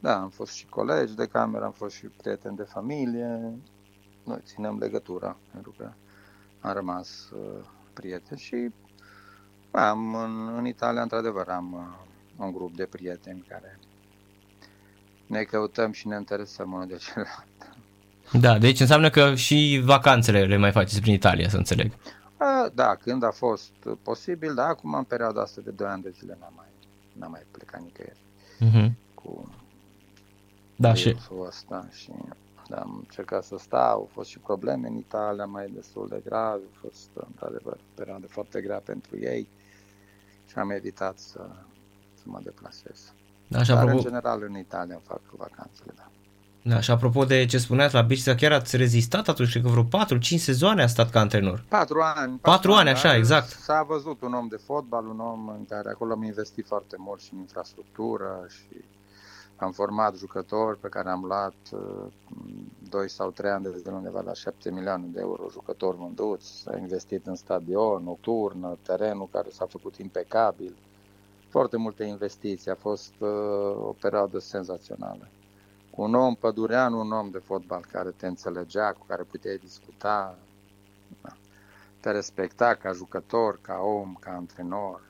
Da, 0.00 0.20
am 0.20 0.28
fost 0.28 0.52
și 0.52 0.66
colegi 0.66 1.14
de 1.14 1.26
cameră, 1.26 1.64
am 1.64 1.72
fost 1.72 1.94
și 1.94 2.06
prieteni 2.06 2.56
de 2.56 2.62
familie. 2.62 3.54
Noi 4.24 4.38
ținem 4.44 4.78
legătura, 4.78 5.36
pentru 5.52 5.74
că 5.78 5.90
am 6.60 6.72
rămas 6.72 7.28
uh, 7.32 7.64
prieteni 7.92 8.40
și 8.40 8.70
am, 9.70 10.14
în, 10.14 10.56
în 10.56 10.66
Italia, 10.66 11.02
într-adevăr, 11.02 11.48
am 11.48 11.72
uh, 11.72 12.44
un 12.44 12.52
grup 12.52 12.76
de 12.76 12.84
prieteni 12.84 13.44
care 13.48 13.78
ne 15.26 15.42
căutăm 15.42 15.92
și 15.92 16.08
ne 16.08 16.16
interesăm 16.16 16.72
unul 16.72 16.86
de 16.86 16.96
celălalt. 16.96 17.48
Da, 18.32 18.58
deci 18.58 18.80
înseamnă 18.80 19.10
că 19.10 19.34
și 19.34 19.80
vacanțele 19.84 20.44
le 20.44 20.56
mai 20.56 20.72
faceți 20.72 21.00
prin 21.00 21.12
Italia, 21.12 21.48
să 21.48 21.56
înțeleg. 21.56 21.92
A, 22.36 22.70
da, 22.74 22.94
când 22.94 23.22
a 23.22 23.30
fost 23.30 23.72
posibil, 24.02 24.54
da, 24.54 24.66
acum 24.66 24.94
în 24.94 25.04
perioada 25.04 25.40
asta 25.40 25.60
de 25.64 25.70
2 25.70 25.88
ani 25.88 26.02
de 26.02 26.10
zile 26.18 26.36
n-am 26.40 26.52
mai, 26.56 26.66
n-am 27.12 27.30
mai 27.30 27.46
plecat 27.50 27.80
nicăieri. 27.80 28.18
Uh-huh. 28.60 28.92
Cu 29.14 29.50
da, 30.76 30.94
și... 30.94 31.16
ăsta 31.46 31.88
și 31.92 32.10
da, 32.68 32.76
am 32.76 32.96
încercat 32.98 33.44
să 33.44 33.56
stau, 33.58 33.98
au 33.98 34.08
fost 34.12 34.28
și 34.28 34.38
probleme 34.38 34.88
în 34.88 34.96
Italia 34.96 35.44
mai 35.44 35.70
destul 35.74 36.06
de 36.08 36.22
grave, 36.24 36.62
a 36.72 36.78
fost 36.80 37.10
într-adevăr 37.14 37.78
perioadă 37.94 38.26
foarte 38.26 38.60
grea 38.60 38.78
pentru 38.84 39.18
ei 39.18 39.48
și 40.50 40.58
am 40.58 40.70
evitat 40.70 41.18
să, 41.18 41.40
să 42.14 42.22
mă 42.24 42.40
deplasez. 42.42 43.12
Da, 43.48 43.62
și 43.62 43.68
Dar 43.68 43.78
apropo... 43.78 43.96
în 43.96 44.02
general 44.02 44.42
în 44.48 44.58
Italia 44.58 45.00
fac 45.06 45.20
vacanțele, 45.36 45.92
da. 45.96 46.10
Da, 46.62 46.80
și 46.80 46.90
apropo 46.90 47.24
de 47.24 47.46
ce 47.46 47.58
spuneați 47.58 47.94
la 47.94 48.00
Bistrița, 48.00 48.36
chiar 48.36 48.52
ați 48.52 48.76
rezistat 48.76 49.28
atunci, 49.28 49.50
cred 49.50 49.62
că 49.62 49.68
vreo 49.68 49.84
4-5 49.84 50.18
sezoane 50.20 50.82
a 50.82 50.86
stat 50.86 51.10
ca 51.10 51.20
antrenor. 51.20 51.64
4 51.68 52.00
ani. 52.00 52.38
4, 52.38 52.38
4 52.42 52.72
ani, 52.72 52.88
așa, 52.88 53.16
exact. 53.16 53.48
S-a 53.48 53.84
văzut 53.88 54.22
un 54.22 54.32
om 54.32 54.48
de 54.48 54.56
fotbal, 54.64 55.06
un 55.06 55.20
om 55.20 55.48
în 55.48 55.64
care 55.68 55.88
acolo 55.88 56.12
am 56.12 56.22
investit 56.22 56.66
foarte 56.66 56.96
mult 56.98 57.20
și 57.20 57.32
în 57.32 57.38
infrastructură 57.38 58.46
și 58.48 58.84
am 59.64 59.72
format 59.72 60.16
jucători 60.16 60.78
pe 60.78 60.88
care 60.88 61.08
am 61.08 61.24
luat 61.24 61.54
2 62.88 63.04
uh, 63.04 63.08
sau 63.10 63.30
3 63.30 63.50
ani 63.50 63.62
de 63.62 63.76
zile 63.76 63.90
undeva 63.90 64.20
la 64.20 64.32
7 64.32 64.70
milioane 64.70 65.06
de 65.06 65.20
euro 65.20 65.46
jucători 65.50 65.96
vânduți. 65.96 66.60
S-a 66.62 66.76
investit 66.78 67.26
în 67.26 67.34
stadion, 67.34 68.02
nocturnă, 68.02 68.76
terenul 68.82 69.28
care 69.32 69.48
s-a 69.50 69.66
făcut 69.66 69.96
impecabil. 69.96 70.76
Foarte 71.48 71.76
multe 71.76 72.04
investiții. 72.04 72.70
A 72.70 72.74
fost 72.74 73.14
uh, 73.18 73.28
o 73.76 73.94
perioadă 74.00 74.38
senzațională. 74.38 75.28
Cu 75.90 76.02
un 76.02 76.14
om 76.14 76.34
pădurean, 76.34 76.92
un 76.92 77.12
om 77.12 77.30
de 77.30 77.38
fotbal 77.38 77.84
care 77.92 78.10
te 78.10 78.26
înțelegea, 78.26 78.92
cu 78.92 79.04
care 79.06 79.22
puteai 79.22 79.56
discuta, 79.56 80.38
da. 81.22 81.30
te 82.00 82.10
respecta 82.10 82.74
ca 82.74 82.92
jucător, 82.92 83.58
ca 83.62 83.78
om, 83.78 84.16
ca 84.20 84.30
antrenor 84.30 85.09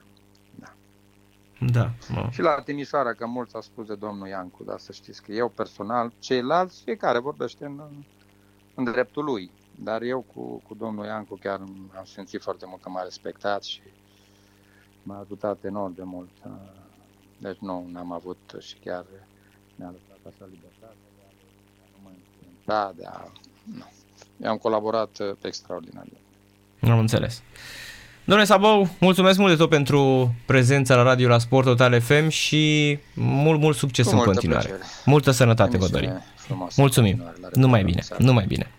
da. 1.60 1.90
Mă. 2.08 2.28
Și 2.30 2.40
la 2.40 2.62
Timișoara, 2.64 3.14
că 3.14 3.26
mulți 3.26 3.54
au 3.54 3.60
spus 3.60 3.86
de 3.86 3.94
domnul 3.94 4.28
Iancu, 4.28 4.64
dar 4.64 4.78
să 4.78 4.92
știți 4.92 5.22
că 5.22 5.32
eu 5.32 5.48
personal, 5.48 6.12
ceilalți, 6.18 6.82
fiecare 6.82 7.18
vorbește 7.18 7.64
în, 7.64 7.80
în 8.74 8.84
dreptul 8.84 9.24
lui. 9.24 9.50
Dar 9.74 10.02
eu 10.02 10.24
cu, 10.34 10.62
cu 10.68 10.74
domnul 10.74 11.04
Iancu 11.04 11.36
chiar 11.36 11.60
am 11.96 12.04
simțit 12.04 12.42
foarte 12.42 12.66
mult 12.68 12.82
că 12.82 12.88
m-a 12.88 13.02
respectat 13.02 13.62
și 13.62 13.82
m-a 15.02 15.18
ajutat 15.18 15.64
enorm 15.64 15.94
de 15.94 16.02
mult. 16.02 16.30
Deci 17.38 17.58
nu, 17.58 17.88
n-am 17.92 18.12
avut 18.12 18.56
și 18.58 18.74
chiar 18.74 19.04
ne-a 19.74 19.90
lăsat 19.90 20.18
așa 20.26 20.48
libertate 20.50 20.96
de 21.16 21.22
a, 21.26 21.32
nu 21.92 21.98
mă 22.02 22.10
da, 22.64 22.92
de 22.96 23.04
a... 23.04 23.32
Nu. 23.64 23.92
Eu 24.42 24.50
am 24.50 24.56
colaborat 24.56 25.10
pe 25.10 25.46
extraordinar. 25.46 26.06
Am 26.82 26.98
înțeles. 26.98 27.42
Domnule 28.24 28.48
Sabou, 28.48 28.88
mulțumesc 28.98 29.38
mult 29.38 29.50
de 29.50 29.56
tot 29.56 29.68
pentru 29.68 30.34
prezența 30.44 30.94
la 30.94 31.02
radio 31.02 31.28
la 31.28 31.38
Sport 31.38 31.66
Total 31.66 32.00
FM 32.00 32.28
și 32.28 32.98
mult, 33.14 33.60
mult 33.60 33.76
succes 33.76 34.06
Cu 34.06 34.14
în 34.14 34.22
continuare. 34.22 34.66
Plăcere. 34.66 34.88
Multă 35.04 35.30
sănătate 35.30 35.76
vă 35.76 35.88
dorim. 35.90 36.22
Mulțumim. 36.76 37.22
Numai 37.52 37.84
bine. 37.84 38.02
Numai 38.18 38.44
bine. 38.48 38.70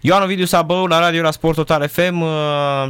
Ioan 0.00 0.22
Ovidiu 0.22 0.44
Sabou 0.44 0.86
la 0.86 0.98
radio 0.98 1.22
la 1.22 1.30
Sport 1.30 1.56
Total 1.56 1.88
FM 1.88 2.20
uh, 2.20 2.88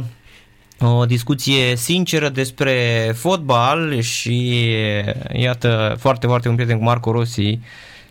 o 0.79 1.05
discuție 1.05 1.75
sinceră 1.75 2.29
despre 2.29 3.11
fotbal 3.15 3.99
și 4.01 4.69
iată 5.33 5.95
foarte, 5.99 6.27
foarte 6.27 6.49
un 6.49 6.55
prieten 6.55 6.77
cu 6.77 6.83
Marco 6.83 7.11
Rossi, 7.11 7.59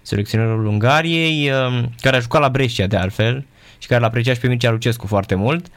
selecționerul 0.03 0.67
Ungariei, 0.67 1.51
uh, 1.51 1.83
care 2.01 2.17
a 2.17 2.21
jucat 2.21 2.41
la 2.41 2.49
Brescia 2.49 2.87
de 2.87 2.97
altfel 2.97 3.45
și 3.79 3.89
care 3.89 4.01
l-a 4.01 4.07
apreciat 4.07 4.35
și 4.35 4.41
pe 4.41 4.49
Mircea 4.49 4.71
Lucescu 4.71 5.07
foarte 5.07 5.35
mult. 5.35 5.67
Uh, 5.67 5.73